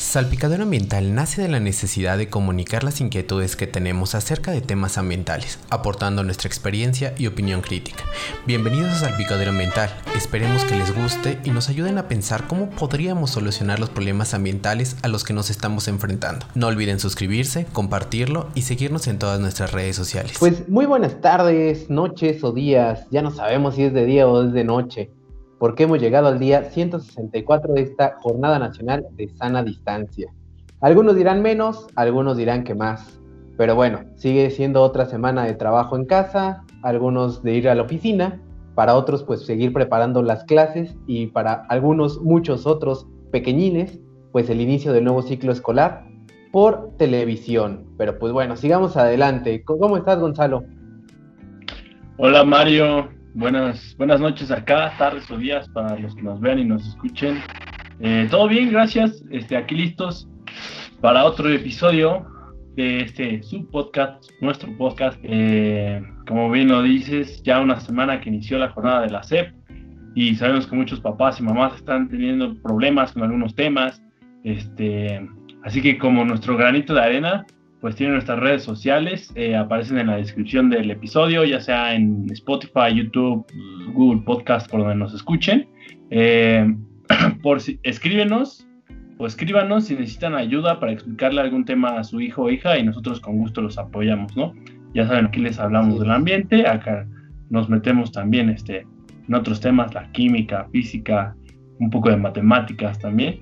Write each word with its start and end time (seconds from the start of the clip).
Salpicadero 0.00 0.62
Ambiental 0.62 1.14
nace 1.14 1.42
de 1.42 1.48
la 1.48 1.60
necesidad 1.60 2.16
de 2.16 2.30
comunicar 2.30 2.84
las 2.84 3.02
inquietudes 3.02 3.54
que 3.54 3.66
tenemos 3.66 4.14
acerca 4.14 4.50
de 4.50 4.62
temas 4.62 4.96
ambientales, 4.96 5.58
aportando 5.68 6.24
nuestra 6.24 6.48
experiencia 6.48 7.14
y 7.18 7.26
opinión 7.26 7.60
crítica. 7.60 8.02
Bienvenidos 8.46 8.88
a 8.92 8.94
Salpicadero 8.94 9.50
Ambiental, 9.50 9.90
esperemos 10.16 10.64
que 10.64 10.74
les 10.74 10.96
guste 10.96 11.38
y 11.44 11.50
nos 11.50 11.68
ayuden 11.68 11.98
a 11.98 12.08
pensar 12.08 12.48
cómo 12.48 12.70
podríamos 12.70 13.30
solucionar 13.30 13.78
los 13.78 13.90
problemas 13.90 14.32
ambientales 14.32 14.96
a 15.02 15.08
los 15.08 15.22
que 15.22 15.34
nos 15.34 15.50
estamos 15.50 15.86
enfrentando. 15.86 16.46
No 16.54 16.68
olviden 16.68 16.98
suscribirse, 16.98 17.66
compartirlo 17.70 18.48
y 18.54 18.62
seguirnos 18.62 19.06
en 19.06 19.18
todas 19.18 19.38
nuestras 19.38 19.70
redes 19.70 19.96
sociales. 19.96 20.36
Pues 20.40 20.66
muy 20.66 20.86
buenas 20.86 21.20
tardes, 21.20 21.90
noches 21.90 22.42
o 22.42 22.52
días, 22.52 23.06
ya 23.10 23.20
no 23.20 23.32
sabemos 23.32 23.74
si 23.74 23.84
es 23.84 23.92
de 23.92 24.06
día 24.06 24.26
o 24.26 24.46
es 24.46 24.54
de 24.54 24.64
noche 24.64 25.10
porque 25.60 25.82
hemos 25.82 26.00
llegado 26.00 26.26
al 26.26 26.38
día 26.38 26.64
164 26.64 27.74
de 27.74 27.82
esta 27.82 28.16
Jornada 28.22 28.58
Nacional 28.58 29.06
de 29.12 29.28
Sana 29.28 29.62
Distancia. 29.62 30.32
Algunos 30.80 31.14
dirán 31.14 31.42
menos, 31.42 31.86
algunos 31.96 32.38
dirán 32.38 32.64
que 32.64 32.74
más, 32.74 33.20
pero 33.58 33.74
bueno, 33.74 34.00
sigue 34.16 34.50
siendo 34.50 34.80
otra 34.80 35.04
semana 35.04 35.44
de 35.44 35.52
trabajo 35.52 35.96
en 35.96 36.06
casa, 36.06 36.64
algunos 36.82 37.42
de 37.42 37.56
ir 37.56 37.68
a 37.68 37.74
la 37.74 37.82
oficina, 37.82 38.40
para 38.74 38.94
otros 38.94 39.22
pues 39.22 39.44
seguir 39.44 39.74
preparando 39.74 40.22
las 40.22 40.44
clases 40.44 40.96
y 41.06 41.26
para 41.26 41.66
algunos, 41.68 42.22
muchos 42.22 42.66
otros 42.66 43.06
pequeñines, 43.30 44.00
pues 44.32 44.48
el 44.48 44.62
inicio 44.62 44.94
del 44.94 45.04
nuevo 45.04 45.20
ciclo 45.20 45.52
escolar 45.52 46.06
por 46.52 46.96
televisión. 46.96 47.84
Pero 47.98 48.18
pues 48.18 48.32
bueno, 48.32 48.56
sigamos 48.56 48.96
adelante. 48.96 49.62
¿Cómo 49.62 49.98
estás, 49.98 50.18
Gonzalo? 50.20 50.64
Hola, 52.16 52.44
Mario. 52.44 53.19
Buenas, 53.34 53.94
buenas 53.96 54.20
noches 54.20 54.50
acá, 54.50 54.92
tardes 54.98 55.30
o 55.30 55.36
días 55.36 55.68
para 55.68 55.96
los 55.96 56.16
que 56.16 56.22
nos 56.22 56.40
vean 56.40 56.58
y 56.58 56.64
nos 56.64 56.84
escuchen. 56.84 57.38
Eh, 58.00 58.26
Todo 58.28 58.48
bien, 58.48 58.72
gracias. 58.72 59.22
Este, 59.30 59.56
aquí 59.56 59.76
listos 59.76 60.28
para 61.00 61.24
otro 61.24 61.48
episodio 61.48 62.26
de 62.74 63.02
este 63.02 63.40
subpodcast, 63.44 64.24
nuestro 64.40 64.76
podcast. 64.76 65.16
Eh, 65.22 66.02
como 66.26 66.50
bien 66.50 66.68
lo 66.68 66.82
dices, 66.82 67.40
ya 67.44 67.60
una 67.60 67.78
semana 67.78 68.20
que 68.20 68.30
inició 68.30 68.58
la 68.58 68.70
jornada 68.70 69.02
de 69.02 69.10
la 69.10 69.22
SEP 69.22 69.54
y 70.16 70.34
sabemos 70.34 70.66
que 70.66 70.74
muchos 70.74 70.98
papás 70.98 71.38
y 71.38 71.44
mamás 71.44 71.76
están 71.76 72.08
teniendo 72.08 72.60
problemas 72.60 73.12
con 73.12 73.22
algunos 73.22 73.54
temas. 73.54 74.02
Este, 74.42 75.24
así 75.62 75.80
que 75.80 75.98
como 75.98 76.24
nuestro 76.24 76.56
granito 76.56 76.94
de 76.94 77.00
arena, 77.00 77.46
pues 77.80 77.96
tienen 77.96 78.14
nuestras 78.14 78.38
redes 78.38 78.62
sociales, 78.62 79.32
eh, 79.34 79.56
aparecen 79.56 79.98
en 79.98 80.08
la 80.08 80.16
descripción 80.16 80.68
del 80.68 80.90
episodio, 80.90 81.44
ya 81.44 81.60
sea 81.60 81.94
en 81.94 82.26
Spotify, 82.30 82.94
YouTube, 82.94 83.46
Google 83.94 84.22
Podcast, 84.22 84.70
por 84.70 84.80
donde 84.80 84.96
nos 84.96 85.14
escuchen. 85.14 85.66
Eh, 86.10 86.74
por 87.42 87.60
si, 87.60 87.80
escríbenos 87.82 88.66
o 89.16 89.26
escríbanos 89.26 89.84
si 89.84 89.94
necesitan 89.94 90.34
ayuda 90.34 90.78
para 90.78 90.92
explicarle 90.92 91.40
algún 91.40 91.64
tema 91.64 91.98
a 91.98 92.04
su 92.04 92.20
hijo 92.20 92.42
o 92.42 92.50
hija 92.50 92.78
y 92.78 92.84
nosotros 92.84 93.20
con 93.20 93.38
gusto 93.38 93.62
los 93.62 93.78
apoyamos, 93.78 94.36
¿no? 94.36 94.54
Ya 94.94 95.06
saben, 95.06 95.26
aquí 95.26 95.40
les 95.40 95.58
hablamos 95.58 96.00
del 96.00 96.10
ambiente, 96.10 96.66
acá 96.66 97.06
nos 97.48 97.68
metemos 97.68 98.12
también 98.12 98.50
este, 98.50 98.86
en 99.28 99.34
otros 99.34 99.60
temas, 99.60 99.94
la 99.94 100.10
química, 100.12 100.68
física, 100.72 101.34
un 101.78 101.90
poco 101.90 102.10
de 102.10 102.16
matemáticas 102.16 102.98
también, 102.98 103.40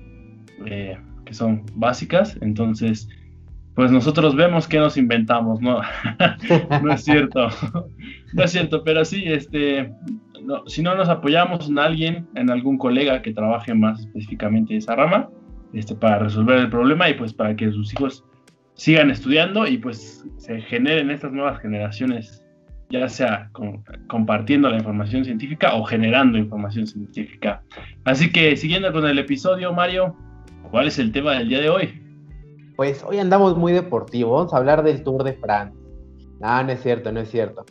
eh, 0.65 0.97
que 1.25 1.33
son 1.33 1.63
básicas, 1.75 2.37
entonces 2.41 3.09
pues 3.79 3.91
nosotros 3.91 4.35
vemos 4.35 4.67
que 4.67 4.77
nos 4.77 4.97
inventamos, 4.97 5.61
¿no? 5.61 5.79
no 6.83 6.91
es 6.91 7.01
cierto, 7.01 7.47
no 8.33 8.43
es 8.43 8.51
cierto, 8.51 8.83
pero 8.83 9.05
sí, 9.05 9.23
este, 9.25 9.89
si 10.67 10.81
no 10.81 10.95
nos 10.95 11.07
apoyamos 11.07 11.69
en 11.69 11.79
alguien, 11.79 12.27
en 12.35 12.49
algún 12.49 12.77
colega 12.77 13.21
que 13.21 13.31
trabaje 13.31 13.73
más 13.73 14.01
específicamente 14.01 14.75
esa 14.75 14.97
rama, 14.97 15.29
este, 15.71 15.95
para 15.95 16.19
resolver 16.19 16.59
el 16.59 16.69
problema 16.69 17.07
y 17.07 17.13
pues 17.13 17.33
para 17.33 17.55
que 17.55 17.71
sus 17.71 17.93
hijos 17.93 18.25
sigan 18.73 19.11
estudiando 19.11 19.65
y 19.65 19.77
pues 19.77 20.25
se 20.35 20.59
generen 20.59 21.09
estas 21.09 21.31
nuevas 21.31 21.61
generaciones, 21.61 22.43
ya 22.89 23.07
sea 23.07 23.49
compartiendo 24.07 24.69
la 24.69 24.75
información 24.75 25.23
científica 25.23 25.73
o 25.75 25.85
generando 25.85 26.37
información 26.37 26.85
científica. 26.85 27.63
Así 28.03 28.29
que 28.29 28.57
siguiendo 28.57 28.91
con 28.91 29.07
el 29.07 29.19
episodio, 29.19 29.71
Mario, 29.71 30.17
¿cuál 30.69 30.87
es 30.87 30.99
el 30.99 31.13
tema 31.13 31.31
del 31.31 31.47
día 31.47 31.61
de 31.61 31.69
hoy? 31.69 32.08
Pues 32.79 33.03
hoy 33.03 33.19
andamos 33.19 33.57
muy 33.57 33.73
deportivos, 33.73 34.31
vamos 34.31 34.53
a 34.53 34.55
hablar 34.55 34.83
del 34.83 35.03
Tour 35.03 35.25
de 35.25 35.33
France. 35.33 35.77
No, 36.39 36.63
no 36.63 36.71
es 36.71 36.81
cierto, 36.81 37.11
no 37.11 37.19
es 37.19 37.29
cierto. 37.29 37.65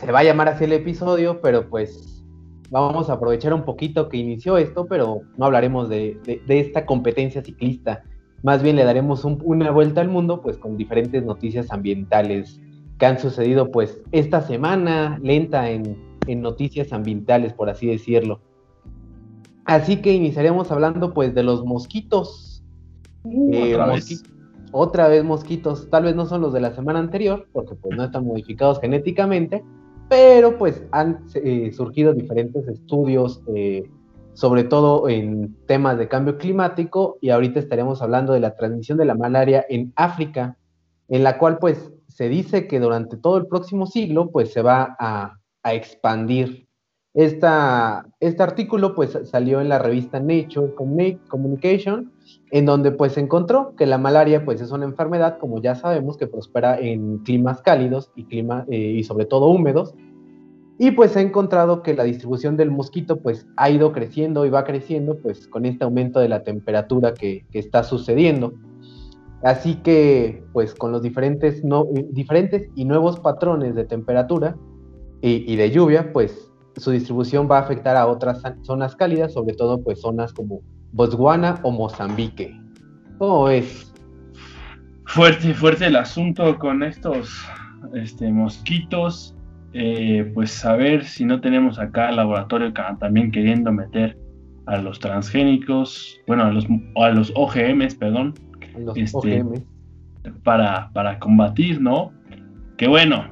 Se 0.00 0.10
va 0.10 0.20
a 0.20 0.24
llamar 0.24 0.48
así 0.48 0.64
el 0.64 0.72
episodio, 0.72 1.42
pero 1.42 1.68
pues 1.68 2.24
vamos 2.70 3.10
a 3.10 3.12
aprovechar 3.12 3.52
un 3.52 3.66
poquito 3.66 4.08
que 4.08 4.16
inició 4.16 4.56
esto, 4.56 4.86
pero 4.86 5.20
no 5.36 5.44
hablaremos 5.44 5.90
de, 5.90 6.18
esta 6.48 6.86
competencia 6.86 7.42
ciclista. 7.42 8.04
Más 8.42 8.62
bien 8.62 8.76
le 8.76 8.84
daremos 8.84 9.22
una 9.26 9.70
vuelta 9.70 10.00
al 10.00 10.08
mundo, 10.08 10.40
pues 10.40 10.56
con 10.56 10.78
diferentes 10.78 11.22
noticias 11.22 11.70
ambientales 11.70 12.58
que 12.98 13.04
han 13.04 13.18
sucedido, 13.18 13.70
pues 13.70 14.00
esta 14.12 14.40
semana 14.40 15.18
lenta 15.22 15.68
en, 15.68 16.16
en 16.26 16.40
noticias 16.40 16.90
ambientales, 16.94 17.52
por 17.52 17.68
así 17.68 17.86
decirlo. 17.86 18.40
Así 19.66 19.96
que 20.00 20.14
iniciaremos 20.14 20.72
hablando, 20.72 21.12
pues, 21.12 21.34
de 21.34 21.42
los 21.42 21.66
mosquitos 21.66 22.45
eh, 23.52 23.74
¿Otra, 23.74 23.86
vez? 23.86 24.22
otra 24.72 25.08
vez 25.08 25.24
mosquitos, 25.24 25.88
tal 25.90 26.04
vez 26.04 26.14
no 26.14 26.26
son 26.26 26.42
los 26.42 26.52
de 26.52 26.60
la 26.60 26.74
semana 26.74 26.98
anterior, 26.98 27.46
porque 27.52 27.74
pues 27.74 27.96
no 27.96 28.04
están 28.04 28.26
modificados 28.26 28.80
genéticamente, 28.80 29.64
pero 30.08 30.56
pues 30.58 30.84
han 30.92 31.24
eh, 31.34 31.72
surgido 31.72 32.14
diferentes 32.14 32.66
estudios, 32.68 33.42
eh, 33.54 33.90
sobre 34.34 34.64
todo 34.64 35.08
en 35.08 35.56
temas 35.66 35.98
de 35.98 36.08
cambio 36.08 36.38
climático, 36.38 37.18
y 37.20 37.30
ahorita 37.30 37.58
estaremos 37.58 38.02
hablando 38.02 38.32
de 38.32 38.40
la 38.40 38.54
transmisión 38.54 38.98
de 38.98 39.06
la 39.06 39.14
malaria 39.14 39.64
en 39.68 39.92
África, 39.96 40.56
en 41.08 41.24
la 41.24 41.38
cual 41.38 41.58
pues 41.58 41.92
se 42.08 42.28
dice 42.28 42.66
que 42.66 42.80
durante 42.80 43.16
todo 43.16 43.36
el 43.36 43.46
próximo 43.46 43.86
siglo 43.86 44.30
pues 44.30 44.52
se 44.52 44.62
va 44.62 44.96
a, 44.98 45.38
a 45.62 45.74
expandir. 45.74 46.66
Esta, 47.14 48.06
este 48.20 48.42
artículo 48.42 48.94
pues 48.94 49.18
salió 49.24 49.62
en 49.62 49.70
la 49.70 49.78
revista 49.78 50.20
Nature 50.20 50.74
Communication, 50.74 52.12
en 52.50 52.64
donde 52.64 52.92
pues 52.92 53.12
se 53.12 53.20
encontró 53.20 53.74
que 53.76 53.86
la 53.86 53.98
malaria 53.98 54.44
pues 54.44 54.60
es 54.60 54.70
una 54.70 54.84
enfermedad, 54.84 55.38
como 55.38 55.60
ya 55.60 55.74
sabemos, 55.74 56.16
que 56.16 56.26
prospera 56.26 56.78
en 56.78 57.18
climas 57.18 57.60
cálidos 57.60 58.10
y, 58.14 58.24
clima, 58.24 58.64
eh, 58.68 58.76
y 58.76 59.04
sobre 59.04 59.26
todo 59.26 59.48
húmedos. 59.48 59.94
Y 60.78 60.90
pues 60.92 61.16
ha 61.16 61.22
encontrado 61.22 61.82
que 61.82 61.94
la 61.94 62.04
distribución 62.04 62.56
del 62.56 62.70
mosquito 62.70 63.20
pues 63.20 63.46
ha 63.56 63.70
ido 63.70 63.92
creciendo 63.92 64.44
y 64.44 64.50
va 64.50 64.64
creciendo 64.64 65.16
pues 65.16 65.48
con 65.48 65.64
este 65.64 65.84
aumento 65.84 66.20
de 66.20 66.28
la 66.28 66.44
temperatura 66.44 67.14
que, 67.14 67.46
que 67.50 67.58
está 67.58 67.82
sucediendo. 67.82 68.52
Así 69.42 69.76
que 69.76 70.44
pues 70.52 70.74
con 70.74 70.92
los 70.92 71.02
diferentes, 71.02 71.64
no, 71.64 71.86
diferentes 72.10 72.68
y 72.74 72.84
nuevos 72.84 73.18
patrones 73.20 73.74
de 73.74 73.84
temperatura 73.84 74.56
y, 75.22 75.50
y 75.50 75.56
de 75.56 75.70
lluvia 75.70 76.12
pues 76.12 76.52
su 76.76 76.90
distribución 76.90 77.48
va 77.50 77.58
a 77.58 77.62
afectar 77.62 77.96
a 77.96 78.06
otras 78.06 78.42
zonas 78.62 78.94
cálidas, 78.96 79.32
sobre 79.32 79.54
todo 79.54 79.82
pues 79.82 80.00
zonas 80.00 80.32
como 80.32 80.60
Botswana 80.92 81.60
o 81.62 81.70
Mozambique. 81.70 82.58
¿Cómo 83.18 83.48
es? 83.48 83.92
Fuerte, 85.06 85.54
fuerte 85.54 85.86
el 85.86 85.96
asunto 85.96 86.58
con 86.58 86.82
estos 86.82 87.46
este, 87.94 88.30
mosquitos. 88.30 89.34
Eh, 89.72 90.30
pues 90.34 90.64
a 90.64 90.74
ver 90.74 91.04
si 91.04 91.24
no 91.24 91.40
tenemos 91.40 91.78
acá 91.78 92.08
el 92.08 92.16
laboratorio 92.16 92.72
también 92.72 93.30
queriendo 93.30 93.70
meter 93.72 94.18
a 94.66 94.78
los 94.78 94.98
transgénicos, 94.98 96.18
bueno, 96.26 96.44
a 96.44 96.50
los, 96.50 96.66
a 96.96 97.10
los 97.10 97.32
OGMs, 97.34 97.94
perdón, 97.94 98.34
los 98.78 98.96
este, 98.96 99.44
Para, 100.42 100.90
para 100.92 101.18
combatir, 101.18 101.80
¿no? 101.80 102.12
Que 102.76 102.88
bueno, 102.88 103.28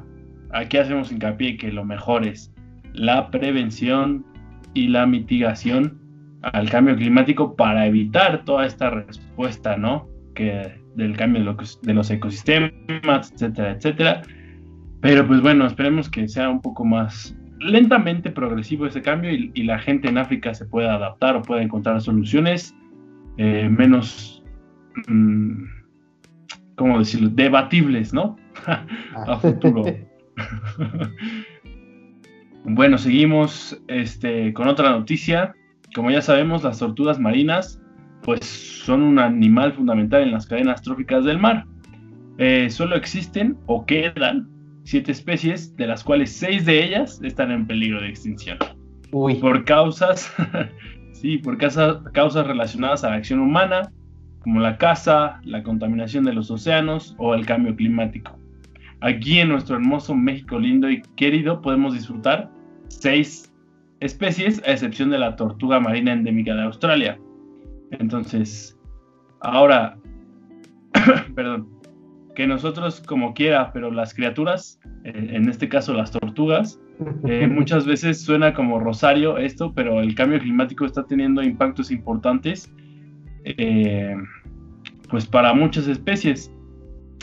aquí 0.52 0.76
hacemos 0.76 1.10
hincapié 1.10 1.56
que 1.56 1.72
lo 1.72 1.84
mejor 1.84 2.26
es 2.26 2.52
la 2.92 3.30
prevención 3.30 4.24
y 4.74 4.88
la 4.88 5.06
mitigación 5.06 5.98
al 6.52 6.70
cambio 6.70 6.96
climático 6.96 7.56
para 7.56 7.86
evitar 7.86 8.44
toda 8.44 8.66
esta 8.66 8.90
respuesta, 8.90 9.76
¿no? 9.76 10.08
Que 10.34 10.80
del 10.94 11.16
cambio 11.16 11.56
de, 11.82 11.94
los 11.94 12.10
ecosistemas, 12.10 13.32
etcétera, 13.32 13.72
etcétera. 13.72 14.22
Pero 15.00 15.26
pues 15.26 15.40
bueno, 15.40 15.66
esperemos 15.66 16.08
que 16.08 16.28
sea 16.28 16.48
un 16.48 16.60
poco 16.60 16.84
más 16.84 17.36
lentamente 17.60 18.30
progresivo 18.30 18.86
ese 18.86 19.02
cambio 19.02 19.32
y, 19.32 19.62
la 19.62 19.78
gente 19.78 20.08
en 20.08 20.18
África 20.18 20.52
se 20.54 20.66
pueda 20.66 20.94
adaptar 20.94 21.36
o 21.36 21.42
pueda 21.42 21.62
encontrar 21.62 22.00
soluciones 22.00 22.74
eh, 23.38 23.68
menos, 23.68 24.42
mm, 25.08 25.64
¿cómo 26.76 26.98
decirlo?, 26.98 27.30
debatibles, 27.30 28.12
¿no? 28.12 28.36
a 29.26 29.36
futuro. 29.38 29.82
Bueno, 32.66 32.96
seguimos 32.96 33.78
este, 33.88 34.54
con 34.54 34.68
otra 34.68 34.88
noticia. 34.88 35.54
Como 35.94 36.10
ya 36.10 36.20
sabemos, 36.20 36.64
las 36.64 36.80
tortugas 36.80 37.20
marinas 37.20 37.80
pues, 38.22 38.44
son 38.44 39.02
un 39.02 39.18
animal 39.18 39.72
fundamental 39.74 40.22
en 40.22 40.32
las 40.32 40.46
cadenas 40.46 40.82
tróficas 40.82 41.24
del 41.24 41.38
mar. 41.38 41.66
Eh, 42.38 42.68
solo 42.68 42.96
existen 42.96 43.56
o 43.66 43.86
quedan 43.86 44.48
siete 44.82 45.12
especies, 45.12 45.76
de 45.76 45.86
las 45.86 46.02
cuales 46.02 46.32
seis 46.32 46.66
de 46.66 46.84
ellas 46.84 47.20
están 47.22 47.52
en 47.52 47.66
peligro 47.66 48.00
de 48.00 48.08
extinción. 48.08 48.58
Por 49.10 49.64
causas, 49.64 50.34
sí, 51.12 51.38
por 51.38 51.58
causas 51.58 52.46
relacionadas 52.46 53.04
a 53.04 53.10
la 53.10 53.16
acción 53.16 53.38
humana, 53.38 53.92
como 54.40 54.60
la 54.60 54.76
caza, 54.76 55.40
la 55.44 55.62
contaminación 55.62 56.24
de 56.24 56.32
los 56.32 56.50
océanos 56.50 57.14
o 57.18 57.34
el 57.34 57.46
cambio 57.46 57.76
climático. 57.76 58.36
Aquí 59.00 59.38
en 59.38 59.50
nuestro 59.50 59.76
hermoso 59.76 60.14
México 60.14 60.58
lindo 60.58 60.90
y 60.90 61.02
querido 61.14 61.62
podemos 61.62 61.94
disfrutar 61.94 62.50
seis 62.88 63.53
especies, 64.00 64.62
a 64.66 64.72
excepción 64.72 65.10
de 65.10 65.18
la 65.18 65.36
tortuga 65.36 65.80
marina 65.80 66.12
endémica 66.12 66.54
de 66.54 66.62
Australia. 66.62 67.18
Entonces, 67.90 68.78
ahora, 69.40 69.96
perdón, 71.34 71.68
que 72.34 72.46
nosotros 72.46 73.00
como 73.00 73.34
quiera, 73.34 73.72
pero 73.72 73.90
las 73.90 74.14
criaturas, 74.14 74.80
eh, 75.04 75.30
en 75.30 75.48
este 75.48 75.68
caso 75.68 75.94
las 75.94 76.10
tortugas, 76.10 76.80
eh, 77.26 77.46
muchas 77.50 77.86
veces 77.86 78.20
suena 78.22 78.52
como 78.54 78.80
rosario 78.80 79.38
esto, 79.38 79.72
pero 79.74 80.00
el 80.00 80.14
cambio 80.14 80.38
climático 80.38 80.84
está 80.84 81.04
teniendo 81.04 81.42
impactos 81.42 81.90
importantes 81.90 82.72
eh, 83.44 84.16
pues 85.08 85.26
para 85.26 85.52
muchas 85.54 85.86
especies. 85.86 86.50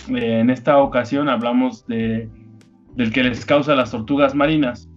en 0.07 0.49
esta 0.49 0.77
ocasión 0.77 1.29
hablamos 1.29 1.85
de, 1.87 2.29
del 2.95 3.11
que 3.11 3.23
les 3.23 3.45
causa 3.45 3.75
las 3.75 3.91
tortugas 3.91 4.35
marinas. 4.35 4.90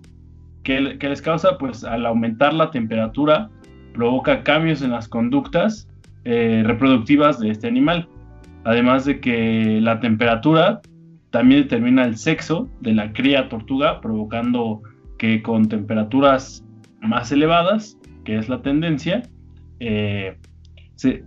Que 0.64 1.08
les 1.08 1.22
causa? 1.22 1.58
Pues 1.58 1.84
al 1.84 2.06
aumentar 2.06 2.52
la 2.54 2.70
temperatura 2.70 3.50
provoca 3.92 4.42
cambios 4.42 4.82
en 4.82 4.90
las 4.90 5.08
conductas 5.08 5.88
reproductivas 6.24 7.38
de 7.38 7.50
este 7.50 7.68
animal. 7.68 8.08
Además 8.64 9.04
de 9.04 9.20
que 9.20 9.78
la 9.80 10.00
temperatura 10.00 10.80
también 11.34 11.62
determina 11.62 12.04
el 12.04 12.16
sexo 12.16 12.70
de 12.80 12.94
la 12.94 13.12
cría 13.12 13.48
tortuga, 13.48 14.00
provocando 14.00 14.82
que 15.18 15.42
con 15.42 15.68
temperaturas 15.68 16.64
más 17.00 17.32
elevadas, 17.32 17.98
que 18.24 18.38
es 18.38 18.48
la 18.48 18.62
tendencia, 18.62 19.22
eh, 19.80 20.38
se, 20.94 21.24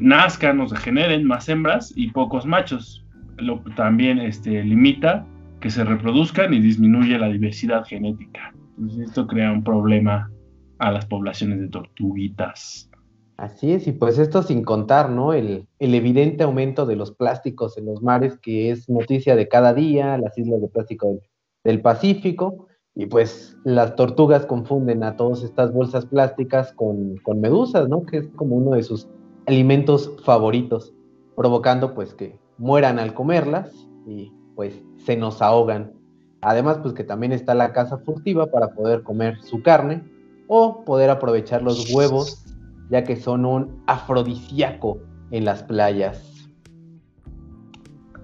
nazcan 0.00 0.60
o 0.60 0.68
se 0.68 0.76
generen 0.76 1.26
más 1.26 1.48
hembras 1.48 1.92
y 1.94 2.10
pocos 2.10 2.46
machos. 2.46 3.04
Lo 3.36 3.60
también 3.76 4.18
este, 4.18 4.64
limita 4.64 5.26
que 5.64 5.70
se 5.70 5.82
reproduzcan 5.82 6.52
y 6.52 6.60
disminuye 6.60 7.18
la 7.18 7.30
diversidad 7.30 7.86
genética. 7.86 8.54
esto 9.00 9.26
crea 9.26 9.50
un 9.50 9.64
problema 9.64 10.30
a 10.78 10.92
las 10.92 11.06
poblaciones 11.06 11.58
de 11.58 11.68
tortuguitas. 11.68 12.90
Así 13.38 13.72
es, 13.72 13.86
y 13.86 13.92
pues 13.92 14.18
esto 14.18 14.42
sin 14.42 14.62
contar, 14.62 15.08
¿no? 15.08 15.32
El, 15.32 15.66
evidente 15.78 16.44
aumento 16.44 16.84
de 16.84 16.96
los 16.96 17.12
plásticos 17.12 17.78
en 17.78 17.86
los 17.86 18.02
mares, 18.02 18.38
que 18.38 18.70
es 18.70 18.90
noticia 18.90 19.36
de 19.36 19.48
cada 19.48 19.72
día, 19.72 20.18
las 20.18 20.36
islas 20.36 20.60
de 20.60 20.68
plástico 20.68 21.18
del, 21.64 21.80
Pacífico, 21.80 22.66
y 22.94 23.06
pues 23.06 23.56
las 23.64 23.96
tortugas 23.96 24.44
confunden 24.44 25.02
a 25.02 25.16
todas 25.16 25.42
estas 25.42 25.72
bolsas 25.72 26.04
plásticas 26.04 26.74
con, 26.74 27.16
con, 27.22 27.40
medusas, 27.40 27.88
¿no? 27.88 28.04
Que 28.04 28.18
es 28.18 28.28
como 28.36 28.56
uno 28.56 28.72
de 28.72 28.82
sus 28.82 29.08
alimentos 29.46 30.12
favoritos, 30.24 30.92
provocando 31.34 31.94
pues 31.94 32.12
que 32.12 32.38
mueran 32.58 32.98
al 32.98 33.14
comerlas 33.14 33.72
y 34.06 34.30
pues 34.54 34.82
se 35.04 35.16
nos 35.16 35.42
ahogan. 35.42 35.92
Además, 36.40 36.78
pues 36.82 36.94
que 36.94 37.04
también 37.04 37.32
está 37.32 37.54
la 37.54 37.72
caza 37.72 37.98
furtiva 37.98 38.50
para 38.50 38.74
poder 38.74 39.02
comer 39.02 39.40
su 39.42 39.62
carne 39.62 40.02
o 40.46 40.84
poder 40.84 41.10
aprovechar 41.10 41.62
los 41.62 41.92
huevos 41.92 42.44
ya 42.90 43.04
que 43.04 43.16
son 43.16 43.44
un 43.44 43.82
afrodisíaco 43.86 45.00
en 45.30 45.44
las 45.44 45.62
playas. 45.62 46.48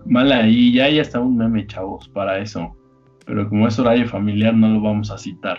Mala, 0.07 0.47
y 0.47 0.73
ya 0.73 0.85
hay 0.85 1.01
hasta 1.01 1.21
un 1.21 1.37
meme, 1.37 1.67
chavos, 1.67 2.09
para 2.09 2.39
eso. 2.39 2.77
Pero 3.27 3.49
como 3.49 3.69
es 3.69 3.79
horario 3.79 4.09
familiar, 4.09 4.55
no 4.55 4.69
lo 4.69 4.81
vamos 4.81 5.11
a 5.11 5.19
citar. 5.19 5.59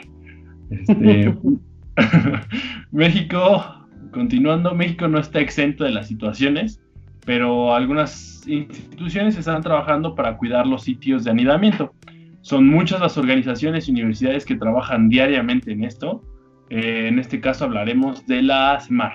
Este, 0.70 1.36
México, 2.92 3.64
continuando, 4.12 4.74
México 4.74 5.08
no 5.08 5.20
está 5.20 5.40
exento 5.40 5.84
de 5.84 5.92
las 5.92 6.08
situaciones, 6.08 6.82
pero 7.26 7.74
algunas 7.74 8.46
instituciones 8.48 9.38
están 9.38 9.62
trabajando 9.62 10.16
para 10.16 10.38
cuidar 10.38 10.66
los 10.68 10.84
sitios 10.84 11.24
de 11.24 11.32
anidamiento. 11.32 11.94
Son 12.42 12.68
muchas 12.68 13.00
las 13.00 13.18
organizaciones 13.18 13.88
y 13.88 13.92
universidades 13.92 14.46
que 14.46 14.56
trabajan 14.56 15.10
diariamente 15.10 15.72
en 15.72 15.84
esto 15.84 16.24
eh, 16.72 17.10
en 17.10 17.20
este 17.20 17.42
caso 17.42 17.66
hablaremos 17.66 18.26
de 18.28 18.42
la 18.42 18.80
SMAR, 18.80 19.12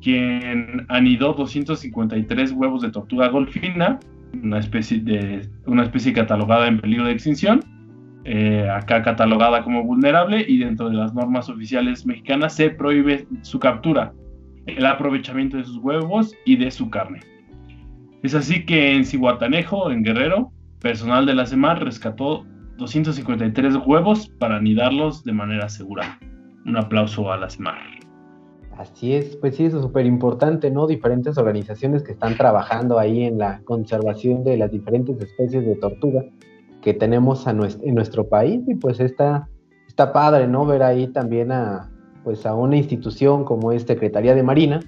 quien 0.00 0.86
anidó 0.88 1.32
253 1.32 2.52
huevos 2.52 2.82
de 2.82 2.92
tortuga 2.92 3.26
golfina, 3.26 3.98
una 4.40 4.60
especie, 4.60 5.02
catalogada 6.14 6.68
en 6.68 6.80
peligro 6.80 7.06
de 7.06 7.12
extinción, 7.12 7.64
eh, 8.24 8.68
acá 8.72 9.02
catalogada 9.02 9.64
como 9.64 9.82
vulnerable 9.82 10.44
y 10.46 10.58
dentro 10.58 10.88
de 10.88 10.94
las 10.94 11.12
normas 11.12 11.48
oficiales 11.48 12.06
mexicanas 12.06 12.54
se 12.54 12.70
prohíbe 12.70 13.26
su 13.42 13.58
captura, 13.58 14.12
el 14.66 14.86
aprovechamiento 14.86 15.56
de 15.56 15.64
sus 15.64 15.78
huevos 15.78 16.34
y 16.44 16.56
de 16.56 16.70
su 16.70 16.90
carne. 16.90 17.20
Es 18.22 18.34
así 18.34 18.64
que 18.66 18.94
en 18.94 19.04
Cihuatanejo, 19.04 19.90
en 19.90 20.02
Guerrero, 20.02 20.52
personal 20.80 21.26
de 21.26 21.34
la 21.34 21.46
SEMAR 21.46 21.82
rescató 21.82 22.44
253 22.76 23.76
huevos 23.86 24.28
para 24.38 24.56
anidarlos 24.56 25.24
de 25.24 25.32
manera 25.32 25.68
segura 25.68 26.18
un 26.66 26.76
aplauso 26.76 27.30
a 27.32 27.36
las 27.36 27.54
SMAR. 27.54 27.78
Así 28.76 29.14
es, 29.14 29.36
pues 29.36 29.56
sí, 29.56 29.66
eso 29.66 29.76
es 29.76 29.82
súper 29.82 30.06
importante, 30.06 30.70
¿no? 30.70 30.86
Diferentes 30.86 31.36
organizaciones 31.36 32.02
que 32.02 32.12
están 32.12 32.36
trabajando 32.36 32.98
ahí 32.98 33.24
en 33.24 33.38
la 33.38 33.60
conservación 33.64 34.42
de 34.42 34.56
las 34.56 34.70
diferentes 34.70 35.20
especies 35.20 35.66
de 35.66 35.76
tortuga 35.76 36.24
que 36.80 36.94
tenemos 36.94 37.46
en 37.46 37.58
nuestro 37.94 38.28
país 38.28 38.62
y 38.66 38.74
pues 38.76 39.00
está, 39.00 39.48
está 39.86 40.14
padre, 40.14 40.48
¿no? 40.48 40.64
Ver 40.64 40.82
ahí 40.82 41.08
también 41.08 41.52
a, 41.52 41.89
pues 42.24 42.46
a 42.46 42.54
una 42.54 42.76
institución 42.76 43.44
como 43.44 43.72
es 43.72 43.82
Secretaría 43.82 44.34
de 44.34 44.42
Marina, 44.42 44.80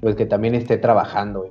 pues 0.00 0.16
que 0.16 0.26
también 0.26 0.54
esté 0.54 0.76
trabajando 0.76 1.46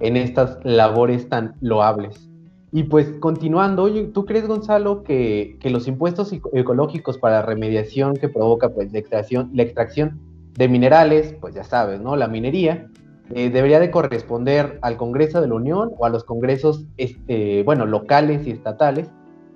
en 0.00 0.16
estas 0.16 0.58
labores 0.64 1.28
tan 1.28 1.54
loables. 1.60 2.28
Y 2.72 2.84
pues 2.84 3.08
continuando, 3.20 3.88
¿tú 4.12 4.24
crees, 4.24 4.48
Gonzalo, 4.48 5.04
que, 5.04 5.56
los 5.62 5.86
impuestos 5.86 6.32
ecológicos 6.52 7.18
para 7.18 7.40
remediación 7.40 8.14
que 8.14 8.28
provoca 8.28 8.70
pues, 8.70 8.92
la, 8.92 8.98
extracción, 8.98 9.50
la 9.54 9.62
extracción 9.62 10.18
de 10.54 10.68
minerales, 10.68 11.36
pues 11.40 11.54
ya 11.54 11.62
sabes, 11.62 12.00
¿no? 12.00 12.16
La 12.16 12.26
minería, 12.26 12.88
eh, 13.32 13.48
debería 13.50 13.78
de 13.78 13.90
corresponder 13.90 14.78
al 14.82 14.96
Congreso 14.96 15.40
de 15.40 15.48
la 15.48 15.54
Unión 15.54 15.92
o 15.96 16.04
a 16.04 16.08
los 16.08 16.24
congresos, 16.24 16.84
este, 16.96 17.62
bueno, 17.62 17.86
locales 17.86 18.46
y 18.46 18.50
estatales 18.50 19.08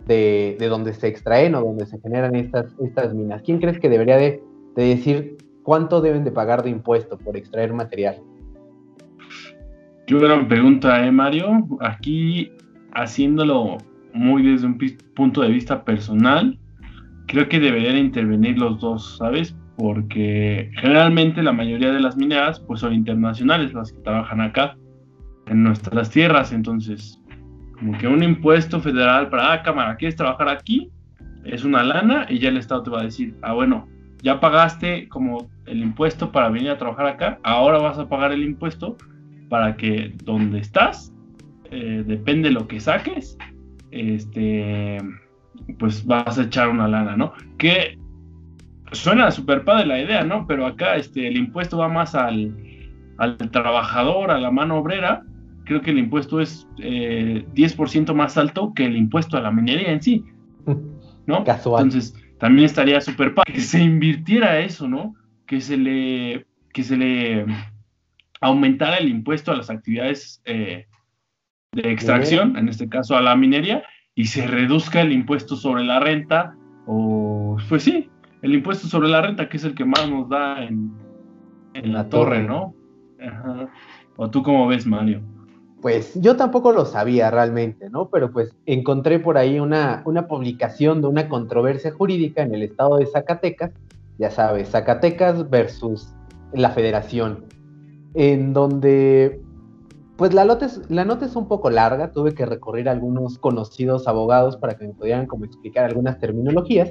de, 0.08 0.56
donde 0.68 0.94
se 0.94 1.06
extraen 1.06 1.54
o 1.54 1.60
donde 1.60 1.86
se 1.86 2.00
generan 2.00 2.34
estas, 2.34 2.66
estas 2.80 3.14
minas? 3.14 3.42
¿Quién 3.42 3.58
crees 3.58 3.78
que 3.78 3.88
debería 3.88 4.16
de, 4.16 4.42
de 4.78 4.94
decir 4.94 5.36
cuánto 5.64 6.00
deben 6.00 6.22
de 6.22 6.30
pagar 6.30 6.62
de 6.62 6.70
impuesto 6.70 7.18
por 7.18 7.36
extraer 7.36 7.72
material? 7.72 8.22
Qué 10.06 10.14
buena 10.14 10.46
pregunta, 10.46 11.04
¿eh, 11.04 11.10
Mario? 11.10 11.66
Aquí 11.80 12.52
haciéndolo 12.92 13.78
muy 14.14 14.44
desde 14.44 14.66
un 14.66 14.78
punto 15.16 15.42
de 15.42 15.48
vista 15.48 15.84
personal, 15.84 16.56
creo 17.26 17.48
que 17.48 17.58
deberían 17.58 17.96
intervenir 17.96 18.56
los 18.56 18.80
dos, 18.80 19.16
¿sabes? 19.18 19.56
Porque 19.76 20.70
generalmente 20.80 21.42
la 21.42 21.52
mayoría 21.52 21.90
de 21.90 22.00
las 22.00 22.16
mineras 22.16 22.60
pues 22.60 22.78
son 22.78 22.94
internacionales 22.94 23.74
las 23.74 23.92
que 23.92 23.98
trabajan 23.98 24.40
acá 24.40 24.76
en 25.46 25.64
nuestras 25.64 26.08
tierras, 26.10 26.52
entonces 26.52 27.20
como 27.76 27.98
que 27.98 28.06
un 28.06 28.22
impuesto 28.22 28.78
federal 28.78 29.28
para, 29.28 29.52
ah, 29.52 29.62
cámara, 29.62 29.96
¿quieres 29.96 30.14
trabajar 30.14 30.48
aquí? 30.48 30.88
Es 31.44 31.64
una 31.64 31.82
lana 31.82 32.26
y 32.28 32.38
ya 32.38 32.48
el 32.48 32.58
Estado 32.58 32.84
te 32.84 32.90
va 32.90 33.00
a 33.00 33.04
decir, 33.04 33.36
ah, 33.42 33.54
bueno, 33.54 33.88
ya 34.22 34.40
pagaste 34.40 35.08
como 35.08 35.50
el 35.66 35.82
impuesto 35.82 36.32
para 36.32 36.48
venir 36.48 36.70
a 36.70 36.78
trabajar 36.78 37.06
acá, 37.06 37.38
ahora 37.42 37.78
vas 37.78 37.98
a 37.98 38.08
pagar 38.08 38.32
el 38.32 38.42
impuesto 38.42 38.96
para 39.48 39.76
que 39.76 40.14
donde 40.24 40.58
estás 40.60 41.12
eh, 41.70 42.02
depende 42.06 42.48
de 42.48 42.54
lo 42.54 42.66
que 42.66 42.80
saques, 42.80 43.36
este, 43.90 44.98
pues 45.78 46.04
vas 46.06 46.38
a 46.38 46.42
echar 46.42 46.68
una 46.68 46.88
lana, 46.88 47.16
¿no? 47.16 47.32
Que 47.58 47.98
suena 48.92 49.30
súper 49.30 49.64
padre 49.64 49.86
la 49.86 50.00
idea, 50.00 50.24
¿no? 50.24 50.46
Pero 50.46 50.66
acá 50.66 50.96
este, 50.96 51.28
el 51.28 51.36
impuesto 51.36 51.78
va 51.78 51.88
más 51.88 52.14
al, 52.14 52.54
al 53.18 53.36
trabajador, 53.36 54.30
a 54.30 54.38
la 54.38 54.50
mano 54.50 54.78
obrera. 54.78 55.22
Creo 55.64 55.82
que 55.82 55.90
el 55.90 55.98
impuesto 55.98 56.40
es 56.40 56.66
eh, 56.78 57.44
10% 57.54 58.14
más 58.14 58.38
alto 58.38 58.72
que 58.74 58.86
el 58.86 58.96
impuesto 58.96 59.36
a 59.36 59.42
la 59.42 59.50
minería 59.50 59.92
en 59.92 60.02
sí, 60.02 60.24
¿no? 61.26 61.44
Entonces, 61.46 62.14
también 62.38 62.66
estaría 62.66 63.00
súper 63.00 63.34
padre 63.34 63.52
que 63.52 63.60
se 63.60 63.82
invirtiera 63.82 64.60
eso, 64.60 64.88
¿no? 64.88 65.14
Que 65.46 65.60
se 65.60 65.76
le, 65.76 66.46
que 66.72 66.82
se 66.82 66.96
le 66.96 67.46
aumentara 68.40 68.98
el 68.98 69.08
impuesto 69.08 69.50
a 69.50 69.56
las 69.56 69.70
actividades 69.70 70.40
eh, 70.44 70.86
de 71.72 71.92
extracción, 71.92 72.56
en 72.56 72.68
este 72.68 72.88
caso 72.88 73.16
a 73.16 73.22
la 73.22 73.36
minería, 73.36 73.82
y 74.14 74.26
se 74.26 74.46
reduzca 74.46 75.00
el 75.00 75.12
impuesto 75.12 75.56
sobre 75.56 75.84
la 75.84 76.00
renta, 76.00 76.56
o 76.86 77.56
pues 77.68 77.82
sí, 77.82 78.08
el 78.42 78.54
impuesto 78.54 78.86
sobre 78.86 79.08
la 79.08 79.20
renta, 79.20 79.48
que 79.48 79.56
es 79.56 79.64
el 79.64 79.74
que 79.74 79.84
más 79.84 80.08
nos 80.08 80.28
da 80.28 80.62
en, 80.64 80.92
la, 81.74 82.08
torre, 82.08 82.42
¿no? 82.42 82.74
¿O 84.16 84.30
tú 84.30 84.42
cómo 84.42 84.66
ves, 84.66 84.86
Mario? 84.86 85.22
Pues 85.80 86.20
yo 86.20 86.36
tampoco 86.36 86.72
lo 86.72 86.84
sabía 86.84 87.30
realmente, 87.30 87.88
¿no? 87.88 88.08
Pero 88.08 88.32
pues 88.32 88.54
encontré 88.66 89.20
por 89.20 89.38
ahí 89.38 89.60
una, 89.60 90.02
una 90.06 90.26
publicación 90.26 91.00
de 91.00 91.06
una 91.06 91.28
controversia 91.28 91.92
jurídica 91.92 92.42
en 92.42 92.54
el 92.54 92.62
estado 92.62 92.96
de 92.96 93.06
Zacatecas, 93.06 93.70
ya 94.18 94.30
sabes, 94.30 94.70
Zacatecas 94.70 95.48
versus 95.48 96.12
la 96.52 96.70
federación. 96.70 97.44
en 98.14 98.52
donde 98.52 99.40
pues 100.16 100.34
la, 100.34 100.44
la 100.44 101.04
nota 101.04 101.26
es 101.26 101.36
un 101.36 101.46
poco 101.46 101.70
larga, 101.70 102.10
tuve 102.10 102.34
que 102.34 102.44
recurrir 102.44 102.88
a 102.88 102.92
algunos 102.92 103.38
conocidos 103.38 104.08
abogados 104.08 104.56
para 104.56 104.76
que 104.76 104.88
me 104.88 104.94
pudieran 104.94 105.26
como 105.26 105.44
explicar 105.44 105.84
algunas 105.84 106.18
terminologías, 106.18 106.90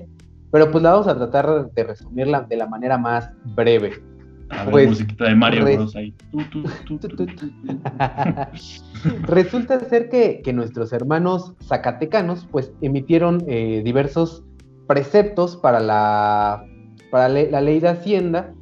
pero 0.50 0.72
pues 0.72 0.82
la 0.82 0.94
vamos 0.94 1.08
a 1.08 1.15
tratar 1.17 1.70
de 1.72 1.84
resumirla 1.84 2.44
de 2.44 2.56
la 2.56 2.67
manera 2.67 2.98
más 2.98 3.29
breve. 3.44 4.01
A 4.49 4.63
ver, 4.63 4.71
pues, 4.71 4.89
musiquita 4.89 5.25
de 5.25 5.35
Mario 5.35 5.63
Bros. 5.63 5.95
ahí. 5.95 6.13
Resulta 9.23 9.79
ser 9.81 10.09
que, 10.09 10.41
que, 10.43 10.53
nuestros 10.53 10.93
hermanos 10.93 11.53
zacatecanos 11.63 12.47
pues 12.51 12.71
emitieron 12.81 13.43
eh, 13.47 13.81
diversos 13.83 14.43
preceptos 14.87 15.57
para 15.57 15.79
la, 15.79 16.65
para 17.11 17.29
la 17.29 17.61
ley 17.61 17.79
de 17.79 17.89
Hacienda, 17.89 18.53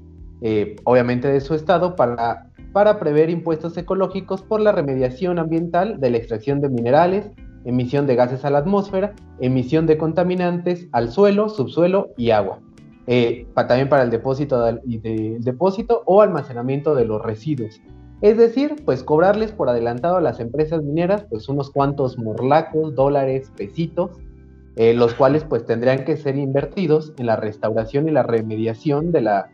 eh, 0.41 0.75
obviamente 0.83 1.27
de 1.27 1.39
su 1.39 1.53
estado, 1.53 1.95
para, 1.95 2.49
para 2.73 2.99
prever 2.99 3.29
impuestos 3.29 3.77
ecológicos 3.77 4.41
por 4.41 4.61
la 4.61 4.71
remediación 4.71 5.39
ambiental 5.39 5.99
de 5.99 6.09
la 6.09 6.17
extracción 6.17 6.61
de 6.61 6.69
minerales, 6.69 7.29
emisión 7.63 8.07
de 8.07 8.15
gases 8.15 8.43
a 8.43 8.49
la 8.49 8.59
atmósfera, 8.59 9.13
emisión 9.39 9.85
de 9.85 9.97
contaminantes 9.97 10.87
al 10.91 11.11
suelo, 11.11 11.49
subsuelo 11.49 12.09
y 12.17 12.31
agua. 12.31 12.59
Eh, 13.07 13.47
también 13.53 13.87
para 13.87 14.03
el 14.03 14.09
depósito, 14.09 14.63
depósito 14.83 16.01
o 16.05 16.21
almacenamiento 16.21 16.95
de 16.95 17.05
los 17.05 17.21
residuos. 17.21 17.79
Es 18.21 18.37
decir, 18.37 18.77
pues 18.85 19.03
cobrarles 19.03 19.51
por 19.51 19.69
adelantado 19.69 20.17
a 20.17 20.21
las 20.21 20.39
empresas 20.39 20.81
mineras 20.81 21.25
pues 21.29 21.47
unos 21.47 21.69
cuantos 21.69 22.17
morlacos, 22.17 22.95
dólares, 22.95 23.51
pesitos, 23.55 24.17
eh, 24.77 24.93
los 24.93 25.13
cuales 25.13 25.43
pues 25.43 25.65
tendrían 25.65 26.05
que 26.05 26.17
ser 26.17 26.35
invertidos 26.35 27.13
en 27.17 27.27
la 27.27 27.35
restauración 27.35 28.09
y 28.09 28.11
la 28.11 28.23
remediación 28.23 29.11
de 29.11 29.21
la 29.21 29.49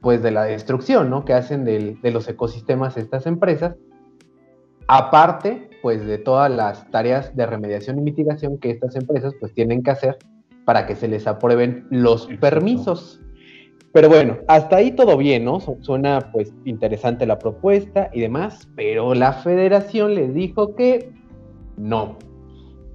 pues 0.00 0.22
de 0.22 0.30
la 0.30 0.44
destrucción 0.44 1.10
¿no? 1.10 1.24
que 1.24 1.34
hacen 1.34 1.64
de 1.64 2.10
los 2.12 2.28
ecosistemas 2.28 2.96
estas 2.96 3.26
empresas, 3.26 3.74
aparte 4.86 5.68
pues 5.82 6.06
de 6.06 6.18
todas 6.18 6.50
las 6.50 6.88
tareas 6.90 7.34
de 7.34 7.46
remediación 7.46 7.98
y 7.98 8.02
mitigación 8.02 8.58
que 8.58 8.70
estas 8.70 8.94
empresas 8.94 9.34
pues 9.40 9.52
tienen 9.54 9.82
que 9.82 9.90
hacer 9.90 10.18
para 10.68 10.84
que 10.84 10.96
se 10.96 11.08
les 11.08 11.26
aprueben 11.26 11.86
los 11.88 12.26
permisos. 12.42 13.22
Pero 13.94 14.10
bueno, 14.10 14.36
hasta 14.48 14.76
ahí 14.76 14.90
todo 14.90 15.16
bien, 15.16 15.46
¿no? 15.46 15.60
Suena 15.80 16.30
pues 16.30 16.52
interesante 16.66 17.24
la 17.24 17.38
propuesta 17.38 18.10
y 18.12 18.20
demás, 18.20 18.68
pero 18.76 19.14
la 19.14 19.32
federación 19.32 20.14
les 20.14 20.34
dijo 20.34 20.74
que 20.74 21.10
no, 21.78 22.18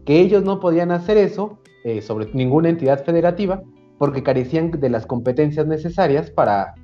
que 0.06 0.20
ellos 0.20 0.44
no 0.44 0.60
podían 0.60 0.92
hacer 0.92 1.18
eso 1.18 1.58
eh, 1.84 2.04
sobre 2.04 2.32
ninguna 2.36 2.70
entidad 2.70 3.04
federativa 3.04 3.64
porque 3.98 4.22
carecían 4.22 4.70
de 4.70 4.90
las 4.92 5.08
competencias 5.08 5.66
necesarias 5.66 6.30
para 6.30 6.76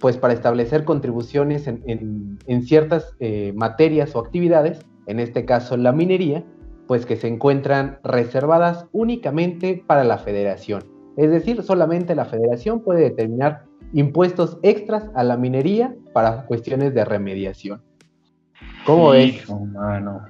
pues 0.00 0.16
para 0.16 0.32
establecer 0.32 0.86
contribuciones 0.86 1.66
en, 1.66 2.62
ciertas 2.62 3.14
eh, 3.20 3.52
materias 3.54 4.16
o 4.16 4.20
actividades, 4.20 4.86
en 5.06 5.20
este 5.20 5.44
caso 5.44 5.76
la 5.76 5.92
minería, 5.92 6.44
pues 6.88 7.06
que 7.06 7.16
se 7.16 7.28
encuentran 7.28 7.98
reservadas 8.02 8.86
únicamente 8.92 9.84
para 9.86 10.02
la 10.02 10.18
federación. 10.18 10.84
Es 11.18 11.30
decir, 11.30 11.62
solamente 11.62 12.14
la 12.14 12.24
federación 12.24 12.82
puede 12.82 13.02
determinar 13.02 13.64
impuestos 13.92 14.58
extras 14.62 15.10
a 15.14 15.22
la 15.22 15.36
minería 15.36 15.94
para 16.14 16.46
cuestiones 16.46 16.94
de 16.94 17.04
remediación. 17.04 17.82
¿Cómo 18.84 19.12
es? 19.12 19.48
Mano. 19.50 20.22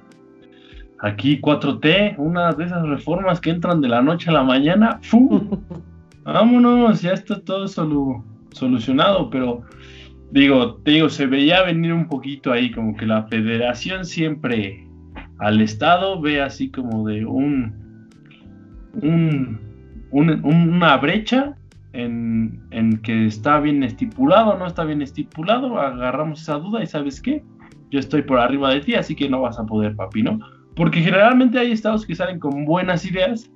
Aquí 0.99 1.39
4T, 1.39 2.15
una 2.17 2.51
de 2.51 2.65
esas 2.65 2.85
reformas 2.85 3.39
que 3.39 3.51
entran 3.51 3.79
de 3.79 3.87
la 3.87 4.01
noche 4.01 4.29
a 4.29 4.33
la 4.33 4.43
mañana, 4.43 4.99
¡fu! 5.01 5.61
Vámonos, 6.25 7.01
ya 7.01 7.13
está 7.13 7.39
todo 7.39 7.67
solucionado, 8.51 9.29
pero 9.29 9.61
digo, 10.31 10.75
te 10.83 10.91
digo, 10.91 11.09
se 11.09 11.25
veía 11.25 11.63
venir 11.63 11.93
un 11.93 12.09
poquito 12.09 12.51
ahí, 12.51 12.69
como 12.71 12.97
que 12.97 13.05
la 13.05 13.23
federación 13.27 14.03
siempre 14.03 14.88
al 15.39 15.61
Estado 15.61 16.19
ve 16.21 16.41
así 16.41 16.69
como 16.69 17.07
de 17.07 17.25
un, 17.25 17.73
una 20.11 20.97
brecha 20.97 21.55
en, 21.93 22.99
que 23.03 23.25
está 23.25 23.59
bien 23.59 23.83
estipulado 23.83 24.57
no 24.57 24.67
está 24.67 24.83
bien 24.83 25.01
estipulado, 25.01 25.79
agarramos 25.79 26.41
esa 26.41 26.55
duda 26.55 26.83
y 26.83 26.87
sabes 26.87 27.21
qué, 27.21 27.43
yo 27.89 27.99
estoy 27.99 28.21
por 28.21 28.39
arriba 28.39 28.73
de 28.73 28.81
ti, 28.81 28.95
así 28.95 29.15
que 29.15 29.29
no 29.29 29.41
vas 29.41 29.59
a 29.59 29.65
poder, 29.65 29.95
papi, 29.95 30.23
¿no? 30.23 30.39
Porque 30.75 31.01
generalmente 31.01 31.57
hay 31.57 31.71
estados 31.71 32.05
que 32.05 32.15
salen 32.15 32.39
con 32.39 32.65
buenas 32.65 33.05
ideas, 33.05 33.51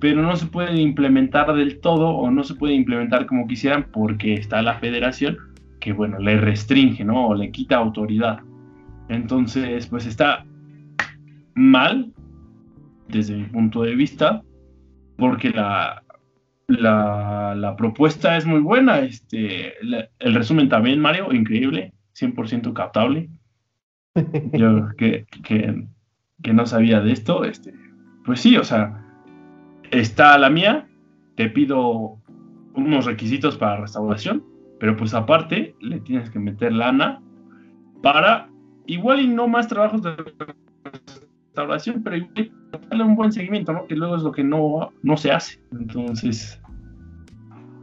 pero 0.00 0.22
no 0.22 0.36
se 0.36 0.46
pueden 0.46 0.76
implementar 0.78 1.52
del 1.54 1.80
todo 1.80 2.10
o 2.10 2.30
no 2.30 2.44
se 2.44 2.54
puede 2.54 2.74
implementar 2.74 3.26
como 3.26 3.46
quisieran 3.46 3.86
porque 3.92 4.34
está 4.34 4.62
la 4.62 4.78
federación 4.78 5.36
que, 5.80 5.92
bueno, 5.92 6.18
le 6.18 6.38
restringe, 6.38 7.04
¿no? 7.04 7.28
O 7.28 7.34
le 7.34 7.50
quita 7.50 7.76
autoridad. 7.76 8.40
Entonces, 9.08 9.86
pues 9.86 10.06
está 10.06 10.46
mal, 11.54 12.12
desde 13.08 13.36
mi 13.36 13.44
punto 13.44 13.82
de 13.82 13.94
vista, 13.94 14.42
porque 15.16 15.50
la, 15.50 16.02
la, 16.66 17.74
propuesta 17.76 18.36
es 18.36 18.46
muy 18.46 18.60
buena. 18.60 19.00
Este, 19.00 19.74
el 20.18 20.34
resumen 20.34 20.68
también, 20.68 21.00
Mario, 21.00 21.32
increíble, 21.32 21.92
100% 22.18 22.72
captable. 22.72 23.28
Yo 24.52 24.88
que, 24.96 25.26
que, 25.42 26.52
no 26.52 26.66
sabía 26.66 27.00
de 27.00 27.12
esto, 27.12 27.44
este, 27.44 27.74
pues 28.24 28.40
sí, 28.40 28.56
o 28.56 28.64
sea, 28.64 29.02
está 29.90 30.38
la 30.38 30.50
mía, 30.50 30.86
te 31.36 31.48
pido 31.48 32.18
unos 32.74 33.06
requisitos 33.06 33.56
para 33.56 33.80
restauración, 33.80 34.44
pero 34.78 34.96
pues 34.96 35.14
aparte 35.14 35.74
le 35.80 36.00
tienes 36.00 36.30
que 36.30 36.38
meter 36.38 36.72
lana 36.72 37.22
para 38.02 38.50
igual 38.86 39.20
y 39.20 39.28
no 39.28 39.48
más 39.48 39.68
trabajos 39.68 40.02
de 40.02 40.14
restauración, 41.54 42.02
pero 42.02 42.26
darle 42.88 43.04
un 43.04 43.14
buen 43.14 43.32
seguimiento, 43.32 43.72
¿no? 43.72 43.86
Que 43.86 43.94
luego 43.94 44.16
es 44.16 44.22
lo 44.22 44.32
que 44.32 44.42
no, 44.42 44.92
no 45.02 45.16
se 45.16 45.30
hace. 45.30 45.60
Entonces, 45.72 46.60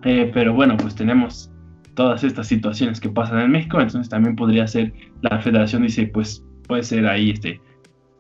eh, 0.03 0.29
pero 0.33 0.53
bueno, 0.53 0.75
pues 0.75 0.93
tenemos 0.93 1.49
todas 1.93 2.23
estas 2.25 2.47
situaciones 2.47 2.99
que 2.99 3.09
pasan 3.09 3.39
en 3.39 3.51
México, 3.51 3.79
entonces 3.79 4.09
también 4.09 4.35
podría 4.35 4.67
ser, 4.67 4.93
la 5.21 5.39
federación 5.39 5.83
dice, 5.83 6.07
pues 6.07 6.45
puede 6.67 6.83
ser 6.83 7.07
ahí 7.07 7.31
este 7.31 7.61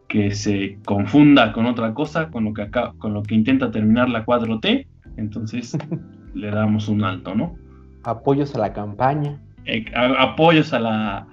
que 0.07 0.31
se 0.31 0.77
confunda 0.85 1.53
con 1.53 1.65
otra 1.65 1.93
cosa, 1.93 2.29
con 2.29 2.43
lo 2.43 2.53
que 2.53 2.63
acá, 2.63 2.93
con 2.97 3.13
lo 3.13 3.23
que 3.23 3.35
intenta 3.35 3.71
terminar 3.71 4.09
la 4.09 4.25
4T, 4.25 4.85
entonces 5.17 5.77
le 6.33 6.51
damos 6.51 6.87
un 6.89 7.03
alto, 7.03 7.33
¿no? 7.35 7.55
Apoyos 8.03 8.55
a 8.55 8.59
la 8.59 8.73
campaña. 8.73 9.39
Eh, 9.65 9.85
apoyos 9.93 10.73
a 10.73 10.79
la, 10.79 11.27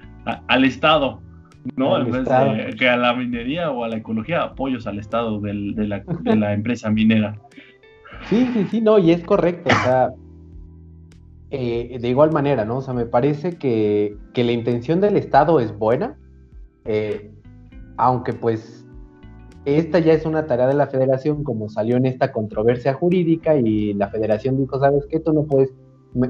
al 0.46 0.64
Estado. 0.64 1.20
¿No? 1.76 1.98
En 1.98 2.10
vez 2.10 2.24
de 2.24 2.76
que 2.76 2.88
a 2.88 2.96
la 2.96 3.14
minería 3.14 3.70
o 3.70 3.84
a 3.84 3.88
la 3.88 3.96
ecología, 3.96 4.42
apoyos 4.42 4.86
al 4.86 4.98
Estado 4.98 5.40
de, 5.40 5.54
la, 5.54 6.52
empresa 6.52 6.90
minera. 6.90 7.38
Sí, 8.24 8.48
sí, 8.52 8.66
sí, 8.70 8.80
no, 8.80 8.98
y 8.98 9.12
es 9.12 9.22
correcto, 9.22 9.68
o 9.68 9.84
sea, 9.84 10.10
eh, 11.50 11.98
de 12.00 12.08
igual 12.08 12.32
manera, 12.32 12.64
¿no? 12.64 12.78
O 12.78 12.82
sea, 12.82 12.94
me 12.94 13.06
parece 13.06 13.56
que, 13.56 14.16
la 14.34 14.52
intención 14.52 15.00
del 15.00 15.16
Estado 15.16 15.60
es 15.60 15.76
buena, 15.76 16.16
eh, 16.84 17.30
aunque 17.96 18.32
pues 18.32 18.86
esta 19.64 19.98
ya 19.98 20.12
es 20.12 20.24
una 20.24 20.46
tarea 20.46 20.66
de 20.66 20.74
la 20.74 20.86
federación, 20.86 21.44
como 21.44 21.68
salió 21.68 21.96
en 21.96 22.06
esta 22.06 22.32
controversia 22.32 22.94
jurídica 22.94 23.56
y 23.56 23.92
la 23.94 24.08
federación 24.08 24.56
dijo, 24.56 24.78
¿sabes 24.78 25.06
qué? 25.10 25.20
Tú 25.20 25.32
no 25.32 25.44
puedes 25.44 25.72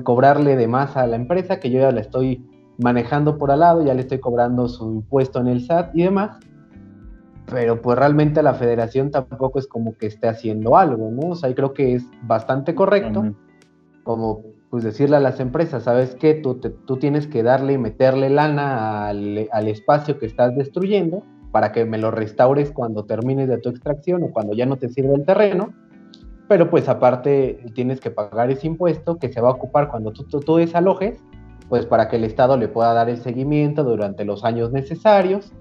cobrarle 0.02 0.56
de 0.56 0.66
más 0.66 0.96
a 0.96 1.06
la 1.06 1.16
empresa, 1.16 1.60
que 1.60 1.70
yo 1.70 1.78
ya 1.80 1.92
la 1.92 2.00
estoy 2.00 2.44
manejando 2.78 3.38
por 3.38 3.50
al 3.50 3.60
lado, 3.60 3.82
ya 3.82 3.94
le 3.94 4.00
estoy 4.00 4.20
cobrando 4.20 4.68
su 4.68 4.90
impuesto 4.90 5.40
en 5.40 5.48
el 5.48 5.60
SAT 5.60 5.94
y 5.94 6.04
demás, 6.04 6.38
pero 7.46 7.82
pues 7.82 7.98
realmente 7.98 8.42
la 8.42 8.54
federación 8.54 9.10
tampoco 9.10 9.58
es 9.58 9.66
como 9.66 9.96
que 9.96 10.06
esté 10.06 10.28
haciendo 10.28 10.76
algo, 10.76 11.10
¿no? 11.10 11.30
O 11.30 11.34
sea, 11.34 11.54
creo 11.54 11.74
que 11.74 11.94
es 11.94 12.04
bastante 12.22 12.74
correcto, 12.74 13.34
como 14.04 14.42
pues 14.70 14.84
decirle 14.84 15.16
a 15.16 15.20
las 15.20 15.40
empresas, 15.40 15.84
¿sabes 15.84 16.14
qué? 16.14 16.34
Tú, 16.34 16.56
tú 16.56 16.96
tienes 16.98 17.26
que 17.26 17.42
darle 17.42 17.72
y 17.72 17.78
meterle 17.78 18.28
lana 18.28 19.08
al, 19.08 19.48
al 19.50 19.68
espacio 19.68 20.18
que 20.18 20.26
estás 20.26 20.54
destruyendo 20.56 21.22
para 21.50 21.72
que 21.72 21.86
me 21.86 21.96
lo 21.96 22.10
restaures 22.10 22.70
cuando 22.70 23.06
termines 23.06 23.48
de 23.48 23.58
tu 23.58 23.70
extracción 23.70 24.22
o 24.22 24.30
cuando 24.30 24.52
ya 24.52 24.66
no 24.66 24.76
te 24.76 24.90
sirve 24.90 25.14
el 25.14 25.24
terreno, 25.24 25.72
pero 26.48 26.68
pues 26.68 26.88
aparte 26.88 27.64
tienes 27.74 28.00
que 28.00 28.10
pagar 28.10 28.50
ese 28.50 28.66
impuesto 28.66 29.16
que 29.16 29.32
se 29.32 29.40
va 29.40 29.48
a 29.48 29.52
ocupar 29.52 29.88
cuando 29.88 30.12
tú, 30.12 30.24
tú, 30.24 30.40
tú 30.40 30.56
desalojes 30.56 31.22
pues 31.68 31.86
para 31.86 32.08
que 32.08 32.16
el 32.16 32.24
Estado 32.24 32.56
le 32.56 32.68
pueda 32.68 32.92
dar 32.94 33.08
el 33.08 33.18
seguimiento 33.18 33.84
durante 33.84 34.24
los 34.24 34.44
años 34.44 34.72
necesarios 34.72 35.52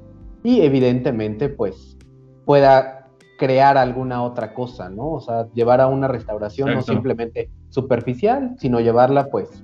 y 0.43 0.61
evidentemente 0.61 1.49
pues 1.49 1.97
pueda 2.45 3.07
crear 3.37 3.77
alguna 3.77 4.23
otra 4.23 4.53
cosa, 4.53 4.89
¿no? 4.89 5.11
O 5.11 5.21
sea, 5.21 5.47
llevar 5.53 5.81
a 5.81 5.87
una 5.87 6.07
restauración 6.07 6.73
no 6.73 6.81
simplemente 6.81 7.49
superficial, 7.69 8.55
sino 8.57 8.79
llevarla 8.79 9.27
pues 9.27 9.63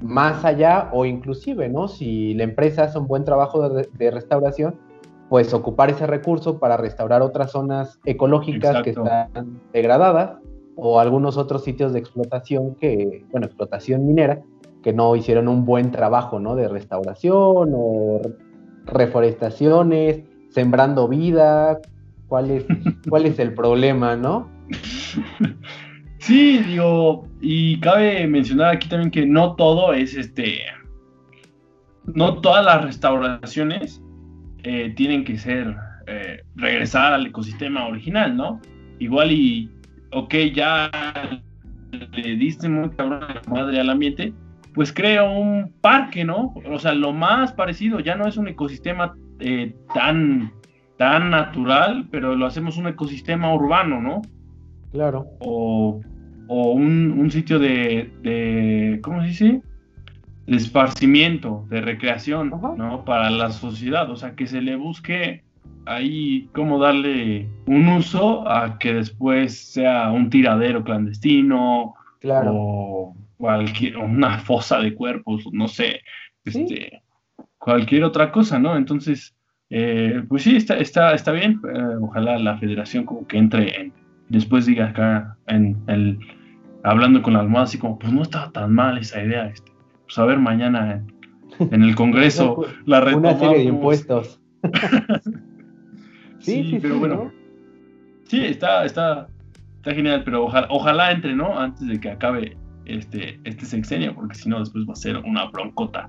más 0.00 0.44
allá 0.44 0.88
o 0.92 1.04
inclusive, 1.04 1.68
¿no? 1.68 1.88
Si 1.88 2.34
la 2.34 2.44
empresa 2.44 2.84
hace 2.84 2.98
un 2.98 3.06
buen 3.06 3.24
trabajo 3.24 3.68
de, 3.68 4.10
restauración, 4.10 4.76
pues 5.28 5.52
ocupar 5.52 5.90
ese 5.90 6.06
recurso 6.06 6.58
para 6.58 6.76
restaurar 6.76 7.22
otras 7.22 7.52
zonas 7.52 7.98
ecológicas 8.04 8.82
que 8.82 8.90
están 8.90 9.60
degradadas 9.72 10.38
o 10.76 10.98
algunos 10.98 11.36
otros 11.36 11.62
sitios 11.62 11.92
de 11.92 11.98
explotación 11.98 12.74
que, 12.76 13.24
bueno, 13.30 13.46
explotación 13.46 14.06
minera, 14.06 14.40
que 14.82 14.92
no 14.92 15.14
hicieron 15.16 15.48
un 15.48 15.64
buen 15.64 15.90
trabajo, 15.90 16.40
¿no? 16.40 16.56
De 16.56 16.68
restauración 16.68 17.72
o 17.74 18.20
reforestaciones, 18.86 20.22
sembrando 20.50 21.08
vida. 21.08 21.80
¿Cuál 22.28 22.50
es, 22.50 22.64
cuál 23.08 23.26
es 23.26 23.38
el 23.38 23.54
problema, 23.54 24.16
no? 24.16 24.48
Sí, 26.18 26.58
digo, 26.58 27.26
y 27.40 27.80
cabe 27.80 28.26
mencionar 28.26 28.74
aquí 28.74 28.88
también 28.88 29.10
que 29.10 29.26
no 29.26 29.56
todo 29.56 29.92
es 29.92 30.14
este. 30.14 30.60
No 32.14 32.40
todas 32.40 32.64
las 32.64 32.84
restauraciones 32.84 34.02
eh, 34.62 34.92
tienen 34.96 35.24
que 35.24 35.38
ser 35.38 35.74
eh, 36.06 36.42
regresar 36.56 37.14
al 37.14 37.26
ecosistema 37.26 37.86
original, 37.86 38.36
¿no? 38.36 38.60
Igual 38.98 39.32
y, 39.32 39.70
ok, 40.12 40.34
ya 40.54 40.90
le 42.12 42.36
diste 42.36 42.68
muy 42.68 42.90
cabrón 42.90 43.22
madre 43.48 43.80
al 43.80 43.90
ambiente, 43.90 44.34
pues 44.80 44.94
crea 44.94 45.24
un 45.24 45.74
parque, 45.82 46.24
¿no? 46.24 46.54
O 46.70 46.78
sea, 46.78 46.94
lo 46.94 47.12
más 47.12 47.52
parecido, 47.52 48.00
ya 48.00 48.14
no 48.14 48.26
es 48.26 48.38
un 48.38 48.48
ecosistema 48.48 49.14
eh, 49.38 49.76
tan, 49.92 50.54
tan 50.96 51.28
natural, 51.28 52.08
pero 52.10 52.34
lo 52.34 52.46
hacemos 52.46 52.78
un 52.78 52.86
ecosistema 52.86 53.52
urbano, 53.52 54.00
¿no? 54.00 54.22
Claro. 54.90 55.26
O, 55.40 56.00
un, 56.48 57.28
sitio 57.30 57.58
de, 57.58 58.10
de, 58.22 59.00
¿cómo 59.02 59.20
se 59.20 59.26
dice? 59.26 59.62
De 60.46 60.56
esparcimiento, 60.56 61.66
de 61.68 61.82
recreación, 61.82 62.48
¿no? 62.48 63.04
Para 63.04 63.28
la 63.28 63.50
sociedad, 63.50 64.10
o 64.10 64.16
sea, 64.16 64.34
que 64.34 64.46
se 64.46 64.62
le 64.62 64.76
busque 64.76 65.44
ahí 65.84 66.48
cómo 66.54 66.78
darle 66.78 67.50
un 67.66 67.86
uso 67.86 68.48
a 68.48 68.78
que 68.78 68.94
después 68.94 69.58
sea 69.58 70.10
un 70.10 70.30
tiradero 70.30 70.82
clandestino 70.82 71.96
claro. 72.20 72.52
o 72.54 72.99
cualquier, 73.40 73.96
una 73.96 74.38
fosa 74.38 74.78
de 74.80 74.94
cuerpos, 74.94 75.44
no 75.52 75.66
sé, 75.66 76.02
este, 76.44 77.02
cualquier 77.58 78.04
otra 78.04 78.30
cosa, 78.30 78.58
¿no? 78.58 78.76
Entonces, 78.76 79.34
eh, 79.70 80.22
pues 80.28 80.42
sí, 80.42 80.56
está, 80.56 80.76
está, 80.76 81.14
está 81.14 81.32
bien. 81.32 81.60
Eh, 81.74 81.96
ojalá 82.02 82.38
la 82.38 82.58
federación 82.58 83.06
como 83.06 83.26
que 83.26 83.38
entre 83.38 83.80
en, 83.80 83.92
después 84.28 84.66
diga 84.66 84.88
acá 84.88 85.38
en 85.46 85.82
el 85.86 86.18
hablando 86.82 87.22
con 87.22 87.32
la 87.32 87.40
almohada 87.40 87.64
así 87.64 87.78
como, 87.78 87.98
pues 87.98 88.12
no 88.12 88.22
estaba 88.22 88.52
tan 88.52 88.72
mal 88.72 88.98
esa 88.98 89.22
idea, 89.22 89.46
este, 89.46 89.72
pues 90.04 90.18
a 90.18 90.24
ver 90.24 90.38
mañana 90.38 91.02
en, 91.58 91.82
el 91.82 91.94
Congreso 91.94 92.66
la 92.86 93.00
retomamos. 93.00 93.40
Una 93.40 93.48
serie 93.48 93.64
de 93.64 93.70
impuestos. 93.70 94.40
sí, 96.40 96.64
sí, 96.70 96.78
pero 96.80 96.98
bueno. 96.98 97.32
Sí, 98.24 98.44
está, 98.44 98.84
está, 98.84 99.28
está 99.76 99.94
genial, 99.94 100.22
pero 100.24 100.44
ojalá, 100.44 100.66
ojalá 100.70 101.10
entre, 101.12 101.34
¿no? 101.34 101.58
Antes 101.58 101.86
de 101.86 101.98
que 101.98 102.10
acabe 102.10 102.56
este, 102.98 103.40
este 103.44 103.64
sexenio, 103.64 104.14
porque 104.14 104.34
si 104.34 104.48
no 104.48 104.58
después 104.58 104.86
va 104.88 104.92
a 104.92 104.96
ser 104.96 105.16
una 105.18 105.46
broncota. 105.46 106.08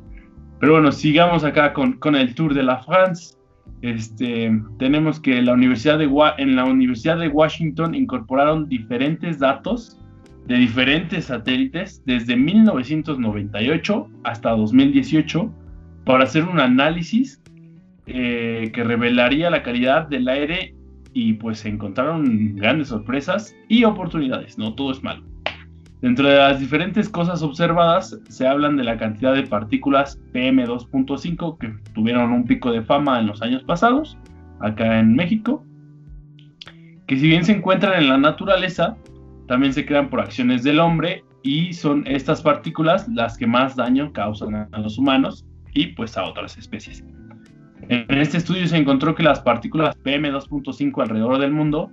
Pero 0.60 0.74
bueno, 0.74 0.92
sigamos 0.92 1.44
acá 1.44 1.74
con, 1.74 1.94
con 1.94 2.16
el 2.16 2.36
Tour 2.36 2.54
de 2.54 2.64
la 2.64 2.78
France. 2.84 3.36
Este, 3.82 4.52
tenemos 4.78 5.20
que 5.20 5.42
la 5.42 5.54
Universidad 5.54 5.98
de, 5.98 6.10
en 6.38 6.56
la 6.56 6.66
Universidad 6.66 7.18
de 7.18 7.30
Washington 7.30 7.96
incorporaron 7.96 8.70
diferentes 8.70 9.40
datos 9.40 10.00
de 10.48 10.56
diferentes 10.56 11.26
satélites 11.26 12.04
desde 12.06 12.36
1998 12.36 14.10
hasta 14.24 14.52
2018 14.52 15.52
para 16.06 16.24
hacer 16.24 16.44
un 16.44 16.60
análisis 16.60 17.42
eh, 18.08 18.72
que 18.74 18.84
revelaría 18.84 19.50
la 19.50 19.64
calidad 19.64 20.08
del 20.08 20.28
aire 20.28 20.76
y 21.14 21.34
pues 21.34 21.60
se 21.60 21.70
encontraron 21.70 22.56
grandes 22.56 22.90
sorpresas 22.90 23.56
y 23.68 23.84
oportunidades, 23.84 24.58
no 24.58 24.74
todo 24.74 24.92
es 24.92 25.04
malo. 25.04 25.31
Dentro 26.02 26.28
de 26.28 26.36
las 26.36 26.60
diferentes 26.60 27.08
cosas 27.08 27.44
observadas 27.44 28.20
se 28.28 28.48
hablan 28.48 28.76
de 28.76 28.84
la 28.84 28.98
cantidad 28.98 29.36
de 29.36 29.44
partículas 29.44 30.20
PM2.5 30.34 31.58
que 31.60 31.76
tuvieron 31.94 32.32
un 32.32 32.46
pico 32.46 32.72
de 32.72 32.82
fama 32.82 33.20
en 33.20 33.28
los 33.28 33.44
años 33.44 33.64
pasados, 33.64 34.18
acá 34.60 35.00
en 35.00 35.16
México, 35.16 35.64
que 37.06 37.18
si 37.18 37.28
bien 37.28 37.44
se 37.44 37.52
encuentran 37.52 38.02
en 38.02 38.10
la 38.10 38.18
naturaleza, 38.18 38.98
también 39.48 39.74
se 39.74 39.86
crean 39.86 40.10
por 40.10 40.22
acciones 40.22 40.64
del 40.64 40.80
hombre 40.80 41.24
y 41.44 41.74
son 41.74 42.04
estas 42.08 42.42
partículas 42.42 43.08
las 43.10 43.38
que 43.38 43.46
más 43.46 43.76
daño 43.76 44.12
causan 44.12 44.56
a, 44.56 44.80
los 44.80 44.98
humanos 44.98 45.46
y 45.74 45.88
pues 45.88 46.18
a 46.18 46.24
otras 46.24 46.58
especies. 46.58 47.04
En 47.90 48.18
este 48.18 48.38
estudio 48.38 48.66
se 48.68 48.78
encontró 48.78 49.14
que 49.14 49.24
las 49.24 49.40
partículas 49.42 49.96
PM2.5 50.04 51.02
alrededor 51.02 51.38
del 51.38 51.52
mundo 51.52 51.92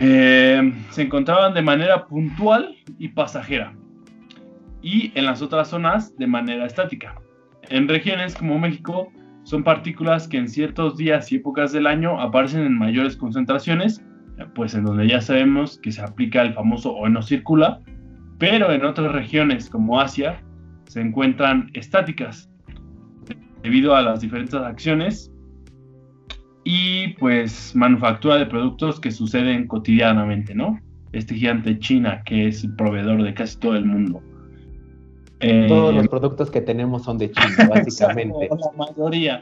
eh, 0.00 0.72
se 0.90 1.02
encontraban 1.02 1.54
de 1.54 1.62
manera 1.62 2.06
puntual 2.06 2.76
y 2.98 3.08
pasajera, 3.08 3.74
y 4.82 5.12
en 5.14 5.26
las 5.26 5.42
otras 5.42 5.68
zonas 5.68 6.16
de 6.16 6.26
manera 6.26 6.66
estática. 6.66 7.14
En 7.68 7.88
regiones 7.88 8.34
como 8.34 8.58
México 8.58 9.12
son 9.44 9.64
partículas 9.64 10.28
que 10.28 10.38
en 10.38 10.48
ciertos 10.48 10.96
días 10.96 11.30
y 11.32 11.36
épocas 11.36 11.72
del 11.72 11.86
año 11.86 12.20
aparecen 12.20 12.62
en 12.62 12.78
mayores 12.78 13.16
concentraciones, 13.16 14.02
pues 14.54 14.74
en 14.74 14.84
donde 14.84 15.08
ya 15.08 15.20
sabemos 15.20 15.78
que 15.78 15.92
se 15.92 16.02
aplica 16.02 16.42
el 16.42 16.54
famoso 16.54 16.92
o 16.92 17.08
no 17.08 17.22
circula, 17.22 17.80
pero 18.38 18.72
en 18.72 18.84
otras 18.84 19.12
regiones 19.12 19.70
como 19.70 20.00
Asia 20.00 20.42
se 20.84 21.00
encuentran 21.00 21.70
estáticas 21.74 22.50
debido 23.62 23.94
a 23.94 24.02
las 24.02 24.20
diferentes 24.20 24.54
acciones 24.54 25.31
y 26.64 27.08
pues 27.14 27.74
manufactura 27.74 28.36
de 28.36 28.46
productos 28.46 29.00
que 29.00 29.10
suceden 29.10 29.66
cotidianamente, 29.66 30.54
¿no? 30.54 30.80
Este 31.12 31.34
gigante 31.34 31.78
China 31.78 32.22
que 32.24 32.48
es 32.48 32.64
el 32.64 32.74
proveedor 32.76 33.22
de 33.22 33.34
casi 33.34 33.58
todo 33.58 33.76
el 33.76 33.84
mundo. 33.84 34.22
Todos 35.66 35.92
los 35.92 36.04
eh, 36.04 36.08
productos 36.08 36.50
que 36.52 36.60
tenemos 36.60 37.02
son 37.02 37.18
de 37.18 37.30
China, 37.32 37.68
básicamente. 37.70 38.48
la 38.48 38.70
mayoría. 38.76 39.40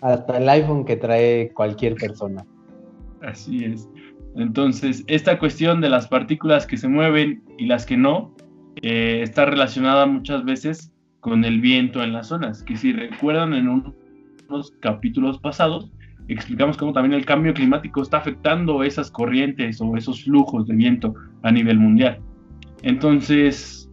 Hasta 0.00 0.38
el 0.38 0.48
iPhone 0.48 0.84
que 0.84 0.96
trae 0.96 1.50
cualquier 1.52 1.94
persona. 1.96 2.46
Así 3.20 3.64
es. 3.64 3.88
Entonces, 4.36 5.02
esta 5.08 5.38
cuestión 5.38 5.80
de 5.80 5.88
las 5.88 6.06
partículas 6.06 6.66
que 6.66 6.76
se 6.76 6.86
mueven 6.86 7.42
y 7.58 7.66
las 7.66 7.84
que 7.84 7.96
no, 7.96 8.32
eh, 8.82 9.20
está 9.22 9.44
relacionada 9.44 10.06
muchas 10.06 10.44
veces 10.44 10.92
con 11.20 11.44
el 11.44 11.60
viento 11.60 12.02
en 12.02 12.12
las 12.12 12.28
zonas, 12.28 12.62
que 12.62 12.76
si 12.76 12.92
recuerdan 12.92 13.54
en 13.54 13.68
unos 13.68 14.72
capítulos 14.80 15.38
pasados, 15.38 15.90
explicamos 16.28 16.76
cómo 16.76 16.92
también 16.92 17.14
el 17.14 17.26
cambio 17.26 17.52
climático 17.52 18.02
está 18.02 18.18
afectando 18.18 18.82
esas 18.82 19.10
corrientes 19.10 19.80
o 19.80 19.96
esos 19.96 20.24
flujos 20.24 20.66
de 20.66 20.74
viento 20.74 21.14
a 21.42 21.52
nivel 21.52 21.78
mundial. 21.78 22.20
Entonces, 22.82 23.90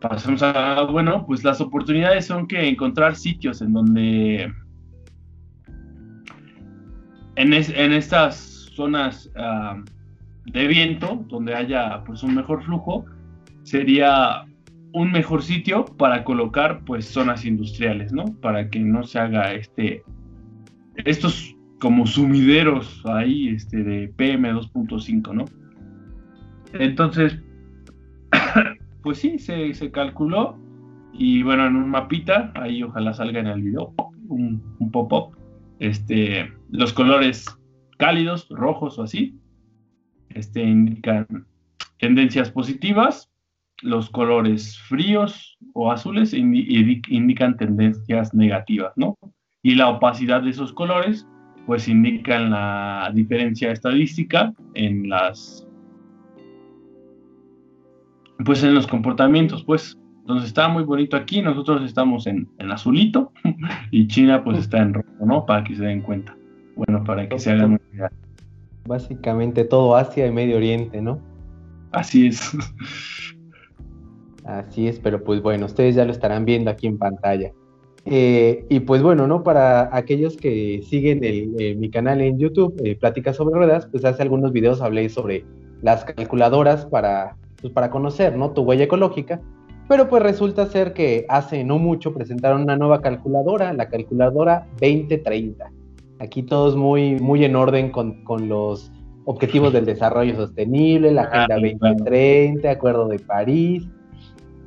pasamos 0.00 0.42
a, 0.42 0.82
bueno, 0.82 1.24
pues 1.26 1.44
las 1.44 1.60
oportunidades 1.60 2.26
son 2.26 2.46
que 2.46 2.68
encontrar 2.68 3.16
sitios 3.16 3.62
en 3.62 3.72
donde, 3.72 4.52
en, 7.36 7.52
en 7.52 7.92
estas 7.92 8.70
zonas 8.74 9.30
ah, 9.36 9.82
de 10.46 10.66
viento, 10.66 11.24
donde 11.28 11.54
haya 11.54 12.02
pues 12.04 12.22
un 12.22 12.34
mejor 12.34 12.62
flujo, 12.64 13.04
sería 13.62 14.44
un 14.92 15.10
mejor 15.10 15.42
sitio 15.42 15.84
para 15.84 16.24
colocar 16.24 16.84
pues 16.84 17.06
zonas 17.06 17.44
industriales, 17.44 18.12
¿no? 18.12 18.24
Para 18.40 18.68
que 18.68 18.80
no 18.80 19.04
se 19.04 19.18
haga 19.18 19.54
este 19.54 20.02
estos 20.96 21.56
como 21.80 22.06
sumideros 22.06 23.02
ahí 23.06 23.48
este, 23.48 23.82
de 23.82 24.14
PM2.5, 24.14 25.34
¿no? 25.34 25.44
Entonces, 26.72 27.38
pues 29.02 29.18
sí, 29.18 29.38
se, 29.38 29.74
se, 29.74 29.90
calculó 29.90 30.56
y 31.12 31.42
bueno, 31.42 31.66
en 31.66 31.76
un 31.76 31.90
mapita, 31.90 32.52
ahí 32.54 32.82
ojalá 32.82 33.12
salga 33.12 33.40
en 33.40 33.48
el 33.48 33.62
video, 33.62 33.92
un, 34.28 34.62
pop-up, 34.92 35.36
este, 35.80 36.52
los 36.70 36.92
colores 36.92 37.46
cálidos, 37.98 38.46
rojos 38.48 38.98
o 38.98 39.02
así, 39.02 39.36
este, 40.30 40.62
indican 40.62 41.46
tendencias 41.98 42.50
positivas, 42.50 43.30
los 43.82 44.08
colores 44.08 44.78
fríos 44.78 45.58
o 45.74 45.90
azules 45.90 46.32
indican 46.32 47.56
tendencias 47.56 48.32
negativas, 48.34 48.92
¿no? 48.96 49.18
Y 49.62 49.74
la 49.76 49.88
opacidad 49.88 50.42
de 50.42 50.50
esos 50.50 50.72
colores 50.72 51.26
pues 51.66 51.86
indican 51.86 52.50
la 52.50 53.10
diferencia 53.14 53.70
estadística 53.70 54.52
en 54.74 55.08
las 55.08 55.66
pues 58.44 58.64
en 58.64 58.74
los 58.74 58.86
comportamientos 58.86 59.62
pues. 59.64 59.96
Entonces 60.22 60.48
está 60.48 60.68
muy 60.68 60.84
bonito 60.84 61.16
aquí. 61.16 61.42
Nosotros 61.42 61.82
estamos 61.82 62.28
en, 62.28 62.48
azulito 62.70 63.32
y 63.90 64.06
China 64.06 64.44
pues 64.44 64.58
está 64.58 64.78
en 64.78 64.94
rojo 64.94 65.26
no 65.26 65.46
para 65.46 65.64
que 65.64 65.76
se 65.76 65.84
den 65.84 66.00
cuenta. 66.00 66.36
Bueno 66.74 67.04
para 67.04 67.28
que 67.28 67.38
se 67.38 67.52
hagan 67.52 67.72
una 67.72 67.80
idea. 67.92 68.12
Básicamente 68.84 69.64
todo 69.64 69.94
Asia 69.94 70.26
y 70.26 70.32
Medio 70.32 70.56
Oriente 70.56 71.00
no 71.00 71.20
así 71.92 72.26
es. 72.28 72.56
Así 74.44 74.88
es 74.88 74.98
pero 74.98 75.22
pues 75.22 75.40
bueno 75.40 75.66
ustedes 75.66 75.94
ya 75.94 76.04
lo 76.04 76.10
estarán 76.10 76.44
viendo 76.44 76.68
aquí 76.68 76.88
en 76.88 76.98
pantalla 76.98 77.52
eh, 78.04 78.64
y 78.68 78.80
pues 78.80 79.02
bueno, 79.02 79.26
¿no? 79.26 79.42
Para 79.42 79.94
aquellos 79.96 80.36
que 80.36 80.82
siguen 80.88 81.20
eh, 81.22 81.76
mi 81.76 81.88
canal 81.90 82.20
en 82.20 82.38
YouTube, 82.38 82.74
eh, 82.84 82.96
Pláticas 82.96 83.36
sobre 83.36 83.56
Ruedas, 83.56 83.86
pues 83.86 84.04
hace 84.04 84.22
algunos 84.22 84.52
videos 84.52 84.80
hablé 84.80 85.08
sobre 85.08 85.44
las 85.82 86.04
calculadoras 86.04 86.86
para, 86.86 87.36
pues 87.60 87.72
para 87.72 87.90
conocer, 87.90 88.36
¿no? 88.36 88.50
Tu 88.50 88.62
huella 88.62 88.84
ecológica. 88.84 89.40
Pero 89.88 90.08
pues 90.08 90.22
resulta 90.22 90.66
ser 90.66 90.94
que 90.94 91.26
hace 91.28 91.64
no 91.64 91.78
mucho 91.78 92.14
presentaron 92.14 92.62
una 92.62 92.76
nueva 92.76 93.00
calculadora, 93.00 93.72
la 93.72 93.88
calculadora 93.88 94.66
2030. 94.80 95.70
Aquí 96.18 96.42
todos 96.42 96.76
muy, 96.76 97.16
muy 97.16 97.44
en 97.44 97.56
orden 97.56 97.90
con, 97.90 98.24
con 98.24 98.48
los 98.48 98.90
objetivos 99.24 99.72
del 99.72 99.84
desarrollo 99.84 100.34
sostenible, 100.36 101.12
la 101.12 101.22
ah, 101.22 101.44
Agenda 101.44 101.54
2030, 101.56 102.70
Acuerdo 102.70 103.08
de 103.08 103.18
París. 103.18 103.84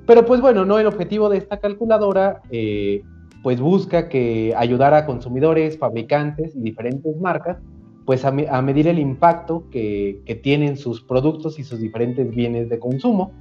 Pero 0.06 0.26
pues 0.26 0.42
bueno, 0.42 0.66
no 0.66 0.78
el 0.80 0.86
objetivo 0.88 1.30
de 1.30 1.38
esta 1.38 1.58
calculadora 1.58 2.42
eh, 2.52 3.02
pues 3.46 3.62
busca 3.62 4.10
que 4.10 4.56
ayudar 4.58 4.96
a 4.96 5.06
consumidores, 5.06 5.78
fabricantes 5.78 6.56
y 6.56 6.62
diferentes 6.62 7.16
marcas 7.22 7.60
pues 8.04 8.26
a, 8.26 8.32
medir 8.32 8.88
el 8.88 8.98
impacto 8.98 9.70
que, 9.70 10.20
que, 10.26 10.34
tienen 10.34 10.78
sus 10.78 11.04
productos 11.04 11.60
y 11.60 11.64
sus 11.64 11.80
diferentes 11.80 12.28
bienes 12.34 12.70
de 12.70 12.80
consumo. 12.80 13.34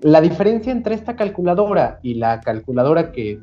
La 0.00 0.22
diferencia 0.22 0.72
entre 0.72 0.94
esta 0.94 1.16
calculadora 1.16 2.00
y 2.02 2.14
la 2.14 2.40
calculadora 2.40 3.12
que 3.12 3.38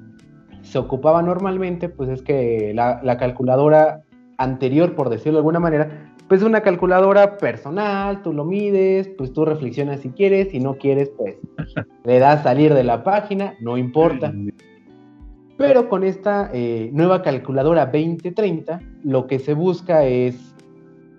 se 0.63 0.79
ocupaba 0.79 1.21
normalmente, 1.21 1.89
pues 1.89 2.09
es 2.09 2.23
que 2.23 2.71
la, 2.73 2.99
la 3.03 3.17
calculadora 3.17 4.01
anterior, 4.39 4.95
por 4.95 5.09
decirlo 5.09 5.33
de 5.33 5.41
alguna 5.41 5.59
manera, 5.59 6.11
pues 6.27 6.41
una 6.41 6.61
calculadora 6.61 7.37
personal, 7.37 8.23
tú 8.23 8.33
lo 8.33 8.45
mides, 8.45 9.11
pues 9.15 9.31
tú 9.31 9.45
reflexionas 9.45 9.99
si 9.99 10.09
quieres, 10.09 10.49
si 10.49 10.59
no 10.59 10.75
quieres, 10.79 11.11
pues 11.15 11.35
le 12.03 12.17
das 12.17 12.41
salir 12.41 12.73
de 12.73 12.83
la 12.83 13.03
página, 13.03 13.53
no 13.59 13.77
importa. 13.77 14.33
Pero 15.57 15.87
con 15.89 16.03
esta 16.03 16.49
eh, 16.53 16.89
nueva 16.93 17.21
calculadora 17.21 17.85
2030, 17.85 18.81
lo 19.03 19.27
que 19.27 19.39
se 19.39 19.53
busca 19.53 20.05
es 20.05 20.55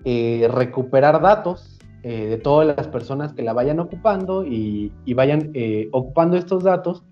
eh, 0.05 0.49
recuperar 0.53 1.21
datos 1.23 1.79
eh, 2.03 2.27
de 2.27 2.37
todas 2.39 2.77
las 2.77 2.89
personas 2.89 3.33
que 3.33 3.43
la 3.43 3.53
vayan 3.53 3.81
ocupando 3.81 4.45
y, 4.45 4.93
y 5.05 5.15
vayan 5.15 5.53
ocupando 5.93 6.37
estos 6.37 6.65
datos 6.65 7.05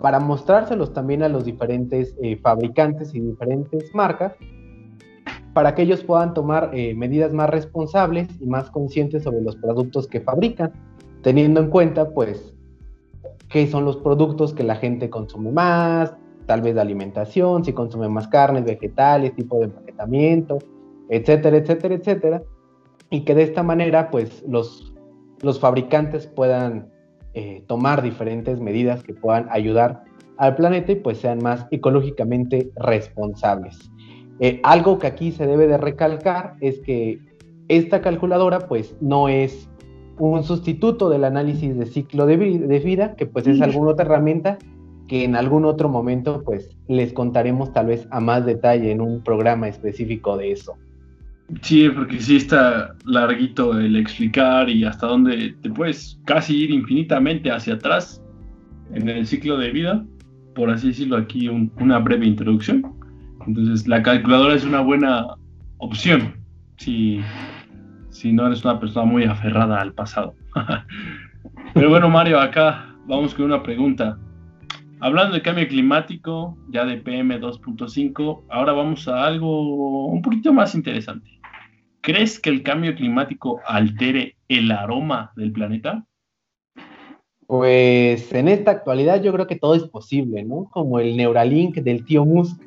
para 0.00 0.20
mostrárselos 0.20 0.92
también 0.92 1.22
a 1.22 1.28
los 1.28 1.44
diferentes 1.44 2.14
fabricantes 2.42 3.14
y 3.14 3.20
diferentes 3.20 3.94
marcas 3.94 4.34
para 5.54 5.74
que 5.74 5.82
ellos 5.82 6.02
puedan 6.02 6.34
tomar 6.34 6.70
eh, 6.74 6.94
medidas 6.94 7.32
más 7.32 7.48
responsables 7.48 8.28
y 8.40 8.46
más 8.46 8.70
conscientes 8.70 9.22
sobre 9.22 9.40
los 9.40 9.56
productos 9.56 10.08
que 10.08 10.20
fabrican, 10.20 10.72
teniendo 11.22 11.60
en 11.60 11.70
cuenta, 11.70 12.10
pues, 12.10 12.54
qué 13.48 13.66
son 13.68 13.84
los 13.84 13.96
productos 13.96 14.52
que 14.52 14.64
la 14.64 14.74
gente 14.74 15.08
consume 15.08 15.52
más, 15.52 16.12
tal 16.46 16.62
vez 16.62 16.74
de 16.74 16.80
alimentación, 16.80 17.64
si 17.64 17.72
consume 17.72 18.08
más 18.08 18.28
carnes, 18.28 18.64
vegetales, 18.64 19.34
tipo 19.34 19.58
de 19.58 19.64
empaquetamiento, 19.64 20.58
etcétera, 21.08 21.56
etcétera, 21.56 21.94
etcétera, 21.94 22.42
y 23.10 23.22
que 23.24 23.34
de 23.34 23.42
esta 23.42 23.62
manera, 23.62 24.10
pues, 24.10 24.44
los, 24.48 24.94
los 25.42 25.60
fabricantes 25.60 26.26
puedan 26.26 26.88
eh, 27.34 27.64
tomar 27.66 28.02
diferentes 28.02 28.60
medidas 28.60 29.02
que 29.02 29.12
puedan 29.12 29.48
ayudar 29.50 30.04
al 30.36 30.54
planeta 30.56 30.92
y 30.92 30.96
pues 30.96 31.18
sean 31.18 31.38
más 31.42 31.66
ecológicamente 31.70 32.70
responsables. 32.76 33.90
Eh, 34.40 34.60
algo 34.62 34.98
que 34.98 35.06
aquí 35.06 35.32
se 35.32 35.46
debe 35.46 35.66
de 35.66 35.76
recalcar 35.76 36.54
es 36.60 36.80
que 36.80 37.18
esta 37.68 38.00
calculadora 38.02 38.60
pues 38.68 38.96
no 39.00 39.28
es 39.28 39.68
un 40.18 40.44
sustituto 40.44 41.08
del 41.08 41.24
análisis 41.24 41.76
de 41.76 41.86
ciclo 41.86 42.26
de, 42.26 42.36
vida, 42.36 43.16
que 43.16 43.26
pues 43.26 43.46
es 43.46 43.60
alguna 43.60 43.92
otra 43.92 44.04
herramienta 44.04 44.58
que 45.08 45.24
en 45.24 45.36
algún 45.36 45.64
otro 45.64 45.88
momento 45.88 46.42
pues 46.44 46.76
les 46.88 47.12
contaremos 47.12 47.72
tal 47.72 47.86
vez 47.86 48.06
a 48.10 48.20
más 48.20 48.46
detalle 48.46 48.90
en 48.90 49.00
un 49.00 49.22
programa 49.22 49.68
específico 49.68 50.36
de 50.36 50.52
eso. 50.52 50.74
Sí, 51.60 51.88
porque 51.90 52.20
sí 52.20 52.36
está 52.36 52.94
larguito 53.04 53.78
el 53.78 53.96
explicar 53.96 54.70
y 54.70 54.84
hasta 54.84 55.06
dónde 55.06 55.54
te 55.60 55.70
puedes 55.70 56.18
casi 56.24 56.64
ir 56.64 56.70
infinitamente 56.70 57.50
hacia 57.50 57.74
atrás 57.74 58.22
en 58.94 59.08
el 59.08 59.26
ciclo 59.26 59.58
de 59.58 59.70
vida, 59.70 60.04
por 60.54 60.70
así 60.70 60.88
decirlo 60.88 61.16
aquí 61.18 61.48
una 61.48 61.98
breve 61.98 62.26
introducción. 62.26 62.84
Entonces, 63.46 63.86
la 63.86 64.02
calculadora 64.02 64.54
es 64.54 64.64
una 64.64 64.80
buena 64.80 65.26
opción 65.78 66.34
si, 66.78 67.20
si 68.10 68.32
no 68.32 68.46
eres 68.46 68.64
una 68.64 68.80
persona 68.80 69.04
muy 69.04 69.24
aferrada 69.24 69.80
al 69.80 69.92
pasado. 69.92 70.34
Pero 71.74 71.90
bueno, 71.90 72.08
Mario, 72.08 72.40
acá 72.40 72.86
vamos 73.06 73.34
con 73.34 73.46
una 73.46 73.62
pregunta. 73.62 74.18
Hablando 75.04 75.34
de 75.34 75.42
cambio 75.42 75.68
climático, 75.68 76.56
ya 76.70 76.86
de 76.86 76.96
PM 76.96 77.38
2.5, 77.38 78.44
ahora 78.48 78.72
vamos 78.72 79.06
a 79.06 79.26
algo 79.26 80.06
un 80.06 80.22
poquito 80.22 80.50
más 80.50 80.74
interesante. 80.74 81.28
¿Crees 82.00 82.40
que 82.40 82.48
el 82.48 82.62
cambio 82.62 82.94
climático 82.94 83.60
altere 83.66 84.38
el 84.48 84.72
aroma 84.72 85.30
del 85.36 85.52
planeta? 85.52 86.06
Pues 87.46 88.32
en 88.32 88.48
esta 88.48 88.70
actualidad 88.70 89.22
yo 89.22 89.30
creo 89.34 89.46
que 89.46 89.56
todo 89.56 89.74
es 89.74 89.82
posible, 89.82 90.42
¿no? 90.42 90.70
Como 90.70 90.98
el 90.98 91.18
Neuralink 91.18 91.74
del 91.76 92.06
tío 92.06 92.24
Musk 92.24 92.58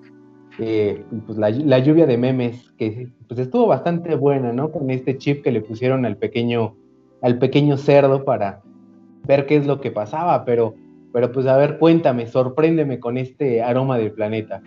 eh, 0.60 1.04
pues 1.26 1.40
la, 1.40 1.80
lluvia 1.80 2.06
de 2.06 2.20
memes, 2.20 2.72
que 2.78 3.10
pues 3.28 3.40
estuvo 3.40 3.66
bastante 3.66 4.14
buena, 4.14 4.54
¿no? 4.54 4.72
Con 4.72 4.92
este 4.92 5.18
chip 5.18 5.44
que 5.44 5.52
le 5.52 5.62
pusieron 5.62 6.06
al 6.06 6.18
pequeño, 6.18 6.76
al 7.24 7.40
pequeño 7.40 7.78
cerdo 7.78 8.24
para 8.24 8.62
ver 9.24 9.48
qué 9.48 9.56
es 9.56 9.66
lo 9.66 9.82
que 9.82 9.90
pasaba, 9.90 10.46
pero, 10.46 10.76
pero 11.18 11.32
pues 11.32 11.48
a 11.48 11.58
ver, 11.58 11.80
cuéntame, 11.80 12.28
sorpréndeme 12.28 13.00
con 13.00 13.18
este 13.18 13.64
aroma 13.64 13.98
del 13.98 14.12
planeta. 14.12 14.62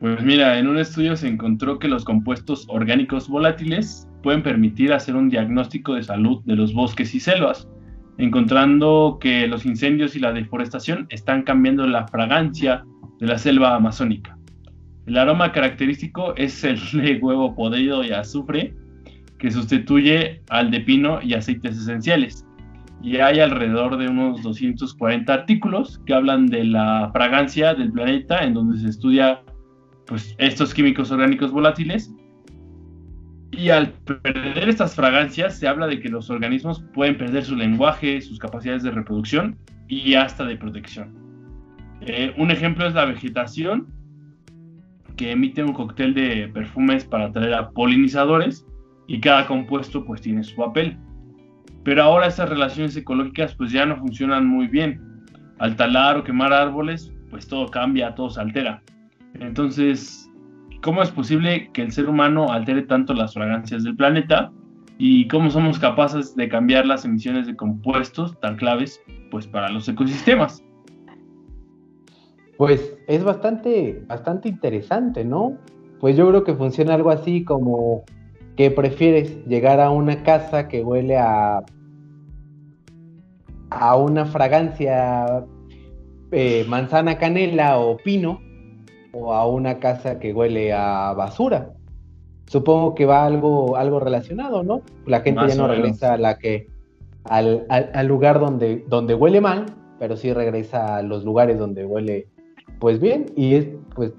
Pues 0.00 0.22
mira, 0.22 0.58
en 0.58 0.68
un 0.68 0.78
estudio 0.78 1.16
se 1.16 1.28
encontró 1.28 1.78
que 1.78 1.86
los 1.86 2.02
compuestos 2.02 2.64
orgánicos 2.66 3.28
volátiles 3.28 4.08
pueden 4.22 4.42
permitir 4.42 4.94
hacer 4.94 5.16
un 5.16 5.28
diagnóstico 5.28 5.96
de 5.96 6.02
salud 6.02 6.42
de 6.46 6.56
los 6.56 6.72
bosques 6.72 7.14
y 7.14 7.20
selvas, 7.20 7.68
encontrando 8.16 9.18
que 9.20 9.46
los 9.48 9.66
incendios 9.66 10.16
y 10.16 10.18
la 10.18 10.32
deforestación 10.32 11.06
están 11.10 11.42
cambiando 11.42 11.86
la 11.86 12.08
fragancia 12.08 12.82
de 13.18 13.26
la 13.26 13.36
selva 13.36 13.76
amazónica. 13.76 14.38
El 15.04 15.18
aroma 15.18 15.52
característico 15.52 16.34
es 16.36 16.64
el 16.64 16.80
de 16.94 17.18
huevo 17.20 17.54
podrido 17.54 18.02
y 18.02 18.12
azufre, 18.12 18.74
que 19.36 19.50
sustituye 19.50 20.40
al 20.48 20.70
de 20.70 20.80
pino 20.80 21.20
y 21.20 21.34
aceites 21.34 21.76
esenciales. 21.76 22.46
Y 23.02 23.16
hay 23.16 23.40
alrededor 23.40 23.96
de 23.96 24.08
unos 24.08 24.42
240 24.42 25.32
artículos 25.32 26.00
que 26.04 26.14
hablan 26.14 26.46
de 26.46 26.64
la 26.64 27.10
fragancia 27.12 27.74
del 27.74 27.92
planeta, 27.92 28.44
en 28.44 28.54
donde 28.54 28.78
se 28.78 28.88
estudia 28.88 29.42
pues, 30.06 30.34
estos 30.38 30.74
químicos 30.74 31.10
orgánicos 31.10 31.50
volátiles. 31.50 32.14
Y 33.52 33.70
al 33.70 33.92
perder 33.92 34.68
estas 34.68 34.94
fragancias, 34.94 35.58
se 35.58 35.66
habla 35.66 35.86
de 35.86 36.00
que 36.00 36.08
los 36.08 36.30
organismos 36.30 36.84
pueden 36.94 37.16
perder 37.18 37.44
su 37.44 37.56
lenguaje, 37.56 38.20
sus 38.20 38.38
capacidades 38.38 38.82
de 38.82 38.90
reproducción 38.90 39.56
y 39.88 40.14
hasta 40.14 40.44
de 40.44 40.56
protección. 40.56 41.14
Eh, 42.02 42.32
un 42.38 42.50
ejemplo 42.50 42.86
es 42.86 42.94
la 42.94 43.06
vegetación, 43.06 43.88
que 45.16 45.32
emite 45.32 45.62
un 45.62 45.74
cóctel 45.74 46.14
de 46.14 46.48
perfumes 46.48 47.04
para 47.04 47.26
atraer 47.26 47.52
a 47.52 47.70
polinizadores 47.70 48.66
y 49.06 49.20
cada 49.20 49.46
compuesto 49.46 50.04
pues 50.04 50.22
tiene 50.22 50.42
su 50.42 50.56
papel. 50.56 50.96
Pero 51.84 52.02
ahora 52.02 52.26
esas 52.26 52.48
relaciones 52.48 52.96
ecológicas 52.96 53.54
pues 53.54 53.72
ya 53.72 53.86
no 53.86 53.96
funcionan 53.96 54.46
muy 54.46 54.66
bien. 54.66 55.00
Al 55.58 55.76
talar 55.76 56.18
o 56.18 56.24
quemar 56.24 56.52
árboles 56.52 57.12
pues 57.30 57.46
todo 57.46 57.68
cambia, 57.68 58.14
todo 58.14 58.30
se 58.30 58.40
altera. 58.40 58.82
Entonces, 59.34 60.28
¿cómo 60.82 61.02
es 61.02 61.10
posible 61.10 61.70
que 61.72 61.82
el 61.82 61.92
ser 61.92 62.08
humano 62.08 62.50
altere 62.50 62.82
tanto 62.82 63.14
las 63.14 63.34
fragancias 63.34 63.84
del 63.84 63.96
planeta? 63.96 64.50
¿Y 64.98 65.28
cómo 65.28 65.50
somos 65.50 65.78
capaces 65.78 66.36
de 66.36 66.48
cambiar 66.48 66.84
las 66.84 67.04
emisiones 67.04 67.46
de 67.46 67.56
compuestos 67.56 68.38
tan 68.40 68.56
claves 68.56 69.00
pues 69.30 69.46
para 69.46 69.70
los 69.70 69.88
ecosistemas? 69.88 70.62
Pues 72.58 72.98
es 73.08 73.24
bastante, 73.24 74.04
bastante 74.06 74.50
interesante, 74.50 75.24
¿no? 75.24 75.56
Pues 76.00 76.16
yo 76.16 76.28
creo 76.28 76.44
que 76.44 76.54
funciona 76.54 76.94
algo 76.94 77.10
así 77.10 77.44
como 77.44 78.04
que 78.56 78.70
prefieres 78.70 79.44
llegar 79.46 79.80
a 79.80 79.90
una 79.90 80.22
casa 80.22 80.68
que 80.68 80.82
huele 80.82 81.16
a 81.16 81.64
a 83.70 83.96
una 83.96 84.26
fragancia 84.26 85.44
eh, 86.32 86.64
manzana 86.68 87.18
canela 87.18 87.78
o 87.78 87.96
pino 87.96 88.40
o 89.12 89.32
a 89.32 89.46
una 89.46 89.78
casa 89.78 90.18
que 90.18 90.32
huele 90.32 90.72
a 90.72 91.12
basura. 91.14 91.72
Supongo 92.46 92.94
que 92.94 93.06
va 93.06 93.24
algo, 93.24 93.76
algo 93.76 94.00
relacionado, 94.00 94.62
¿no? 94.62 94.82
La 95.06 95.20
gente 95.20 95.48
ya 95.48 95.54
no 95.54 95.68
regresa 95.68 96.14
a 96.14 96.18
la 96.18 96.36
que, 96.36 96.68
al, 97.24 97.64
al, 97.68 98.06
lugar 98.06 98.40
donde, 98.40 98.84
donde 98.88 99.14
huele 99.14 99.40
mal, 99.40 99.66
pero 100.00 100.16
sí 100.16 100.32
regresa 100.32 100.96
a 100.96 101.02
los 101.02 101.24
lugares 101.24 101.58
donde 101.58 101.84
huele 101.84 102.26
pues 102.80 102.98
bien, 103.00 103.26
y 103.36 103.54
es, 103.54 103.68
pues, 103.94 104.12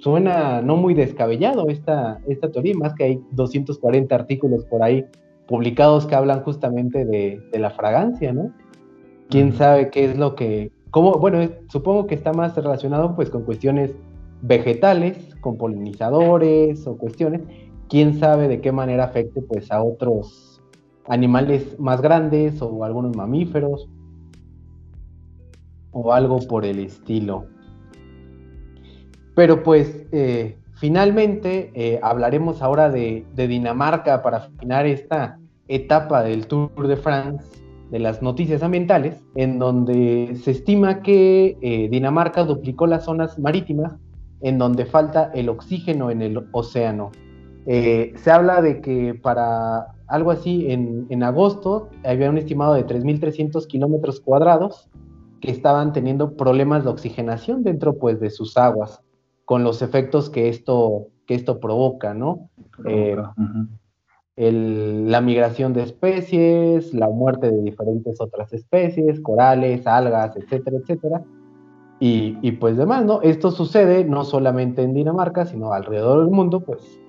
suena 0.00 0.60
no 0.62 0.76
muy 0.76 0.94
descabellado 0.94 1.68
esta, 1.68 2.20
esta 2.26 2.50
teoría, 2.50 2.74
más 2.76 2.94
que 2.94 3.04
hay 3.04 3.20
240 3.32 4.14
artículos 4.14 4.64
por 4.64 4.82
ahí 4.82 5.04
publicados 5.46 6.06
que 6.06 6.14
hablan 6.14 6.42
justamente 6.42 7.04
de, 7.04 7.40
la 7.52 7.70
fragancia, 7.70 8.32
¿no? 8.32 8.52
¿Quién 9.28 9.52
sabe 9.52 9.90
qué 9.90 10.04
es 10.04 10.18
lo 10.18 10.34
que, 10.34 10.70
cómo, 10.90 11.14
bueno, 11.14 11.48
supongo 11.68 12.06
que 12.06 12.14
está 12.14 12.32
más 12.32 12.56
relacionado 12.56 13.14
pues 13.16 13.30
con 13.30 13.44
cuestiones 13.44 13.92
vegetales, 14.42 15.34
con 15.40 15.56
polinizadores 15.56 16.86
o 16.86 16.96
cuestiones, 16.96 17.42
quién 17.88 18.18
sabe 18.18 18.48
de 18.48 18.60
qué 18.60 18.72
manera 18.72 19.04
afecte 19.04 19.42
pues 19.42 19.70
a 19.72 19.82
otros 19.82 20.62
animales 21.08 21.78
más 21.78 22.00
grandes 22.00 22.60
o 22.60 22.84
algunos 22.84 23.16
mamíferos 23.16 23.88
o 25.92 26.12
algo 26.12 26.38
por 26.40 26.64
el 26.64 26.80
estilo. 26.80 27.46
Pero 29.36 29.62
pues 29.62 30.06
eh, 30.12 30.56
finalmente 30.76 31.70
eh, 31.74 32.00
hablaremos 32.02 32.62
ahora 32.62 32.88
de, 32.88 33.26
Dinamarca 33.36 34.22
para 34.22 34.48
finalizar 34.58 34.86
esta 34.86 35.38
etapa 35.68 36.22
del 36.22 36.46
Tour 36.46 36.88
de 36.88 36.96
France 36.96 37.44
de 37.90 37.98
las 37.98 38.22
noticias 38.22 38.62
ambientales, 38.62 39.22
en 39.34 39.58
donde 39.58 40.36
se 40.42 40.52
estima 40.52 41.02
que 41.02 41.58
eh, 41.60 41.88
Dinamarca 41.90 42.44
duplicó 42.44 42.86
las 42.86 43.04
zonas 43.04 43.38
marítimas 43.38 43.94
en 44.40 44.56
donde 44.56 44.86
falta 44.86 45.30
el 45.34 45.50
oxígeno 45.50 46.10
en 46.10 46.22
el 46.22 46.42
océano. 46.52 47.12
se 47.66 48.30
habla 48.30 48.62
de 48.62 48.80
que 48.80 49.14
para 49.14 49.88
algo 50.06 50.30
así 50.30 50.70
en, 50.70 51.06
en 51.10 51.22
agosto 51.22 51.90
había 52.04 52.30
un 52.30 52.38
estimado 52.38 52.72
de 52.72 52.86
3.300 52.86 53.66
kilómetros 53.66 54.18
cuadrados 54.20 54.88
que 55.40 55.50
estaban 55.50 55.92
teniendo 55.92 56.36
problemas 56.36 56.84
de 56.84 56.90
oxigenación 56.90 57.62
dentro 57.62 57.98
pues 57.98 58.18
de 58.18 58.30
sus 58.30 58.56
aguas 58.56 59.02
con 59.46 59.62
los 59.64 59.80
efectos 59.80 60.28
que 60.28 60.50
esto, 60.50 61.06
que 61.24 61.34
esto 61.34 61.60
provoca, 61.60 62.12
¿no? 62.12 62.50
Eh, 62.84 63.16
la 64.36 65.20
migración 65.22 65.72
de 65.72 65.84
especies, 65.84 66.92
la 66.92 67.08
muerte 67.08 67.50
de 67.50 67.62
diferentes 67.62 68.20
otras 68.20 68.52
especies, 68.52 69.20
corales, 69.20 69.86
algas, 69.86 70.36
etcétera, 70.36 70.76
etcétera. 70.76 71.24
Y, 72.00 72.36
y, 72.42 72.52
pues 72.52 72.76
demás, 72.76 73.06
¿no? 73.06 73.22
Esto 73.22 73.50
sucede 73.50 74.04
no 74.04 74.24
solamente 74.24 74.82
en 74.82 74.92
Dinamarca, 74.92 75.46
sino 75.46 75.72
alrededor 75.72 76.20
del 76.20 76.34
mundo, 76.34 76.60
pues 76.60 77.00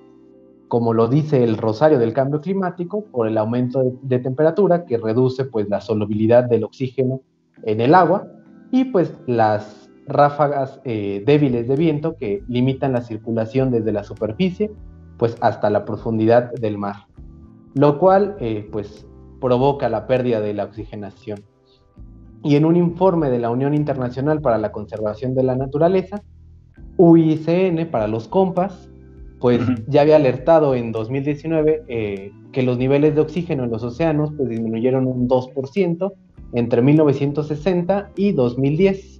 como 0.68 0.94
lo 0.94 1.08
dice 1.08 1.44
el 1.44 1.56
rosario 1.56 1.98
del 1.98 2.14
cambio 2.14 2.40
climático, 2.40 3.04
por 3.10 3.26
el 3.26 3.36
aumento 3.36 3.82
de, 3.82 3.92
de 4.02 4.18
temperatura 4.20 4.84
que 4.84 4.96
reduce 4.96 5.44
pues 5.44 5.68
la 5.68 5.80
solubilidad 5.80 6.44
del 6.44 6.64
oxígeno 6.64 7.20
en 7.64 7.80
el 7.80 7.94
agua 7.94 8.26
y 8.70 8.84
pues 8.84 9.12
las 9.26 9.87
ráfagas 10.08 10.80
eh, 10.84 11.22
débiles 11.24 11.68
de 11.68 11.76
viento 11.76 12.16
que 12.16 12.42
limitan 12.48 12.92
la 12.92 13.02
circulación 13.02 13.70
desde 13.70 13.92
la 13.92 14.04
superficie 14.04 14.70
pues 15.18 15.36
hasta 15.40 15.68
la 15.68 15.84
profundidad 15.84 16.52
del 16.52 16.78
mar, 16.78 17.06
lo 17.74 17.98
cual 17.98 18.36
eh, 18.40 18.68
pues 18.70 19.06
provoca 19.40 19.88
la 19.88 20.06
pérdida 20.06 20.40
de 20.40 20.54
la 20.54 20.64
oxigenación. 20.64 21.40
Y 22.44 22.54
en 22.54 22.64
un 22.64 22.76
informe 22.76 23.30
de 23.30 23.40
la 23.40 23.50
Unión 23.50 23.74
Internacional 23.74 24.40
para 24.40 24.58
la 24.58 24.70
Conservación 24.70 25.34
de 25.34 25.42
la 25.42 25.56
Naturaleza, 25.56 26.22
UICN 26.96 27.90
para 27.90 28.06
los 28.06 28.28
compas, 28.28 28.88
pues 29.40 29.60
ya 29.86 30.02
había 30.02 30.16
alertado 30.16 30.74
en 30.74 30.92
2019 30.92 31.82
eh, 31.88 32.32
que 32.52 32.62
los 32.62 32.78
niveles 32.78 33.14
de 33.14 33.20
oxígeno 33.20 33.64
en 33.64 33.70
los 33.70 33.82
océanos 33.82 34.32
pues 34.36 34.48
disminuyeron 34.48 35.06
un 35.06 35.28
2% 35.28 36.12
entre 36.52 36.82
1960 36.82 38.10
y 38.16 38.32
2010 38.32 39.17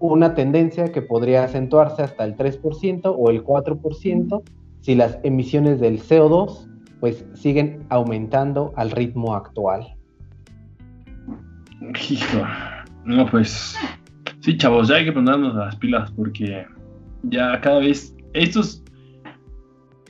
una 0.00 0.34
tendencia 0.34 0.92
que 0.92 1.02
podría 1.02 1.44
acentuarse 1.44 2.02
hasta 2.02 2.24
el 2.24 2.36
3% 2.36 3.14
o 3.16 3.30
el 3.30 3.44
4% 3.44 4.42
si 4.80 4.94
las 4.94 5.18
emisiones 5.22 5.80
del 5.80 6.00
CO2 6.00 6.68
pues 7.00 7.24
siguen 7.34 7.84
aumentando 7.88 8.72
al 8.76 8.90
ritmo 8.90 9.34
actual. 9.34 9.94
Hijo, 12.10 12.42
no 13.04 13.26
pues 13.26 13.76
sí 14.40 14.56
chavos, 14.56 14.88
ya 14.88 14.96
hay 14.96 15.04
que 15.04 15.12
ponernos 15.12 15.54
las 15.54 15.76
pilas 15.76 16.10
porque 16.12 16.66
ya 17.24 17.60
cada 17.60 17.78
vez 17.80 18.14
estos 18.32 18.82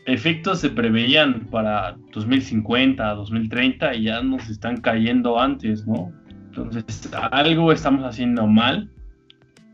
efectos 0.07 0.61
se 0.61 0.71
preveían 0.71 1.47
para 1.51 1.97
2050, 2.13 3.15
2030 3.15 3.95
y 3.95 4.05
ya 4.05 4.23
nos 4.23 4.49
están 4.49 4.79
cayendo 4.79 5.39
antes, 5.39 5.87
¿no? 5.87 6.11
Entonces 6.47 7.11
algo 7.31 7.71
estamos 7.73 8.05
haciendo 8.05 8.47
mal 8.47 8.91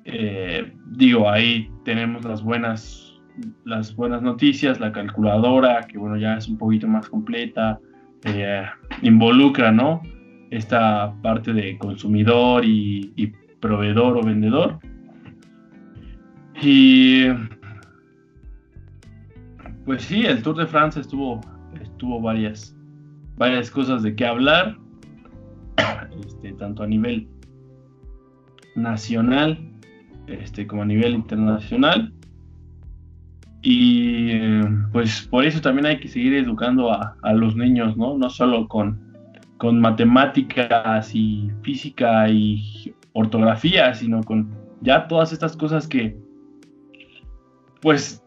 eh, 0.05 0.73
digo, 0.87 1.31
ahí 1.31 1.71
tenemos 1.85 2.25
las 2.25 2.43
buenas, 2.43 3.21
las 3.65 3.97
buenas 3.97 4.23
noticias, 4.23 4.79
la 4.79 4.93
calculadora, 4.93 5.83
que 5.83 5.99
bueno, 5.99 6.17
ya 6.17 6.37
es 6.37 6.49
un 6.49 6.59
poquito 6.59 6.87
más 6.87 7.09
completa, 7.09 7.79
eh, 8.25 8.65
involucra, 9.03 9.73
¿no? 9.73 10.03
Esta 10.51 11.15
parte 11.23 11.53
de 11.53 11.79
consumidor 11.79 12.65
y, 12.65 13.33
proveedor 13.61 14.19
o 14.19 14.23
vendedor. 14.23 14.79
Y 16.61 17.29
pues 19.87 20.03
sí, 20.03 20.27
el 20.27 20.43
Tour 20.43 20.57
de 20.57 20.67
Francia 20.67 21.01
estuvo, 21.01 21.41
estuvo 21.81 22.21
varias, 22.21 22.77
varias 23.37 23.71
cosas 23.71 24.03
de 24.03 24.15
qué 24.15 24.27
hablar, 24.27 24.77
este, 26.27 26.53
tanto 26.53 26.83
a 26.83 26.87
nivel 26.87 27.27
nacional 28.77 29.74
este, 30.27 30.67
como 30.67 30.83
a 30.83 30.87
nivel 30.87 31.15
internacional. 31.15 32.13
Y 33.63 34.31
eh, 34.33 34.63
pues 34.93 35.27
por 35.31 35.45
eso 35.45 35.61
también 35.61 35.87
hay 35.87 35.99
que 35.99 36.09
seguir 36.09 36.35
educando 36.35 36.93
a, 36.93 37.17
los 37.33 37.57
niños, 37.57 37.97
¿no? 37.97 38.19
No 38.19 38.29
solo 38.29 38.69
con, 38.69 39.17
con 39.57 39.81
matemáticas 39.81 41.15
y 41.15 41.51
física 41.63 42.29
y 42.29 42.95
ortografía, 43.15 43.95
sino 43.95 44.23
con 44.23 44.51
ya 44.83 45.09
todas 45.09 45.33
estas 45.33 45.57
cosas 45.57 45.89
que 45.89 46.17
pues 47.81 48.23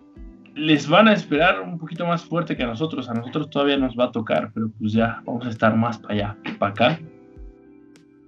les 0.55 0.89
van 0.89 1.07
a 1.07 1.13
esperar 1.13 1.61
un 1.61 1.77
poquito 1.77 2.05
más 2.05 2.25
fuerte 2.25 2.57
que 2.57 2.63
a 2.63 2.67
nosotros. 2.67 3.07
A 3.09 3.13
nosotros 3.13 3.49
todavía 3.49 3.77
nos 3.77 3.95
va 3.95 4.05
a 4.05 4.11
tocar, 4.11 4.51
pero 4.53 4.69
pues 4.79 4.93
ya 4.93 5.21
vamos 5.25 5.45
a 5.45 5.49
estar 5.49 5.75
más 5.75 5.99
para 5.99 6.13
allá 6.13 6.37
para 6.57 6.71
acá. 6.71 6.99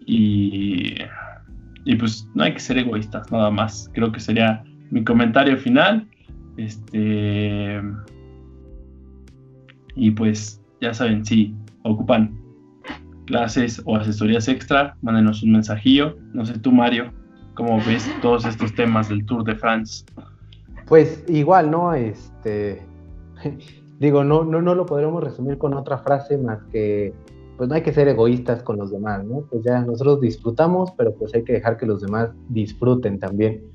Y 0.06 0.96
y 1.86 1.96
pues 1.96 2.28
no 2.34 2.44
hay 2.44 2.54
que 2.54 2.60
ser 2.60 2.78
egoístas, 2.78 3.32
nada 3.32 3.50
más. 3.50 3.90
Creo 3.94 4.12
que 4.12 4.20
sería 4.20 4.64
mi 4.92 5.04
comentario 5.04 5.58
final. 5.58 6.08
Este. 6.58 7.82
Y 9.96 10.12
pues 10.12 10.62
ya 10.82 10.94
saben, 10.94 11.26
si 11.26 11.54
ocupan 11.84 12.38
clases 13.26 13.82
o 13.86 13.96
asesorías 13.96 14.48
extra, 14.48 14.96
mándenos 15.02 15.44
un 15.44 15.54
mensajillo. 15.54 16.18
No 16.34 16.46
sé 16.46 16.58
tú, 16.60 16.72
Mario, 16.72 17.12
cómo 17.54 17.78
ves 17.86 18.10
todos 18.22 18.46
estos 18.46 18.74
temas 18.74 19.10
del 19.10 19.26
Tour 19.26 19.44
de 19.44 19.56
France. 19.56 20.06
Pues 20.88 21.24
igual, 21.28 21.72
¿no? 21.72 21.94
Este. 21.94 22.82
Digo, 24.00 24.24
no, 24.24 24.46
no, 24.46 24.62
no 24.62 24.76
lo 24.76 24.86
podremos 24.86 25.22
resumir 25.22 25.58
con 25.58 25.74
otra 25.74 25.98
frase 25.98 26.38
más 26.38 26.64
que 26.72 27.14
pues 27.60 27.68
no 27.68 27.76
hay 27.76 27.82
que 27.82 27.92
ser 27.92 28.08
egoístas 28.08 28.64
con 28.64 28.78
los 28.78 28.90
demás, 28.90 29.26
¿no? 29.26 29.42
Pues 29.50 29.66
ya 29.66 29.82
nosotros 29.82 30.22
disfrutamos, 30.22 30.92
pero 30.92 31.14
pues 31.14 31.36
hay 31.36 31.44
que 31.44 31.52
dejar 31.52 31.76
que 31.76 31.86
los 31.86 32.00
demás 32.00 32.30
disfruten 32.48 33.20
también. 33.20 33.66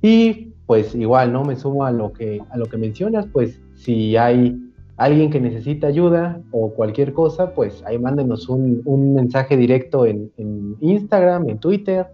Y 0.00 0.54
pues 0.64 0.94
igual, 0.94 1.34
¿no? 1.34 1.44
Me 1.44 1.54
sumo 1.54 1.84
a 1.84 1.90
lo 1.90 2.14
que, 2.14 2.40
a 2.48 2.56
lo 2.56 2.64
que 2.64 2.78
mencionas, 2.78 3.26
pues 3.30 3.60
si 3.74 4.16
hay 4.16 4.58
alguien 4.96 5.30
que 5.30 5.38
necesita 5.38 5.86
ayuda 5.86 6.40
o 6.50 6.70
cualquier 6.70 7.12
cosa, 7.12 7.52
pues 7.52 7.84
ahí 7.84 7.98
mándenos 7.98 8.48
un, 8.48 9.14
mensaje 9.14 9.58
directo 9.58 10.06
en, 10.06 10.32
Instagram, 10.80 11.50
en 11.50 11.58
Twitter 11.58 12.06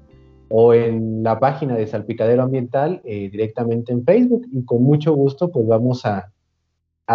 o 0.49 0.75
en 0.75 1.23
la 1.23 1.39
página 1.39 1.77
de 1.77 1.87
Salpicadero 1.87 2.43
Ambiental 2.43 3.01
eh, 3.05 3.29
directamente 3.31 3.93
en 3.93 4.05
Facebook 4.05 4.45
y 4.51 4.65
con 4.65 4.83
mucho 4.83 5.15
gusto 5.15 5.53
pues 5.53 5.69
vamos 5.69 6.05
a, 6.05 6.33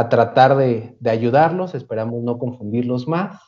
tratar 0.09 0.55
de, 0.55 0.95
de 0.99 1.09
ayudarlos, 1.09 1.73
esperamos 1.73 2.23
no 2.23 2.37
confundirlos 2.37 3.07
más 3.07 3.41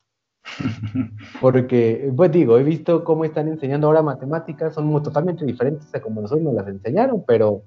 porque, 1.42 2.12
pues 2.16 2.32
digo, 2.32 2.58
he 2.58 2.64
visto 2.64 3.04
cómo 3.04 3.26
están 3.26 3.48
enseñando 3.48 3.88
ahora 3.88 4.02
matemáticas, 4.02 4.74
son 4.74 5.02
totalmente 5.04 5.46
diferentes 5.46 5.94
a 5.94 6.02
como 6.02 6.22
nosotros 6.22 6.46
nos 6.46 6.56
las 6.56 6.68
enseñaron, 6.68 7.24
pero, 7.28 7.64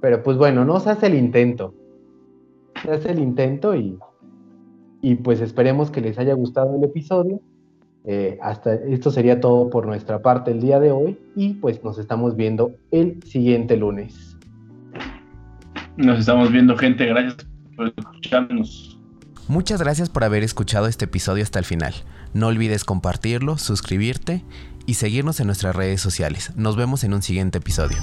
pero 0.00 0.22
pues 0.22 0.36
bueno, 0.36 0.64
no 0.64 0.80
se 0.80 0.90
hace 0.90 1.06
el 1.06 1.14
intento. 1.14 1.74
Se 2.82 2.90
hace 2.90 3.12
el 3.12 3.18
intento 3.18 3.74
y, 3.74 3.98
y 5.00 5.16
pues 5.16 5.40
esperemos 5.40 5.90
que 5.90 6.00
les 6.00 6.18
haya 6.18 6.34
gustado 6.34 6.76
el 6.76 6.84
episodio. 6.84 7.40
Eh, 8.04 8.36
hasta 8.42 8.74
esto 8.74 9.12
sería 9.12 9.40
todo 9.40 9.70
por 9.70 9.86
nuestra 9.86 10.22
parte 10.22 10.50
el 10.50 10.60
día 10.60 10.80
de 10.80 10.90
hoy 10.90 11.18
y 11.36 11.54
pues 11.54 11.84
nos 11.84 11.98
estamos 11.98 12.34
viendo 12.34 12.72
el 12.90 13.22
siguiente 13.22 13.76
lunes. 13.76 14.36
Nos 15.96 16.18
estamos 16.18 16.50
viendo 16.50 16.76
gente, 16.76 17.06
gracias 17.06 17.46
por 17.76 17.92
escucharnos. 17.96 18.91
Muchas 19.52 19.82
gracias 19.82 20.08
por 20.08 20.24
haber 20.24 20.44
escuchado 20.44 20.86
este 20.86 21.04
episodio 21.04 21.44
hasta 21.44 21.58
el 21.58 21.66
final. 21.66 21.92
No 22.32 22.46
olvides 22.46 22.84
compartirlo, 22.84 23.58
suscribirte 23.58 24.42
y 24.86 24.94
seguirnos 24.94 25.40
en 25.40 25.46
nuestras 25.46 25.76
redes 25.76 26.00
sociales. 26.00 26.52
Nos 26.56 26.74
vemos 26.74 27.04
en 27.04 27.12
un 27.12 27.20
siguiente 27.20 27.58
episodio. 27.58 27.98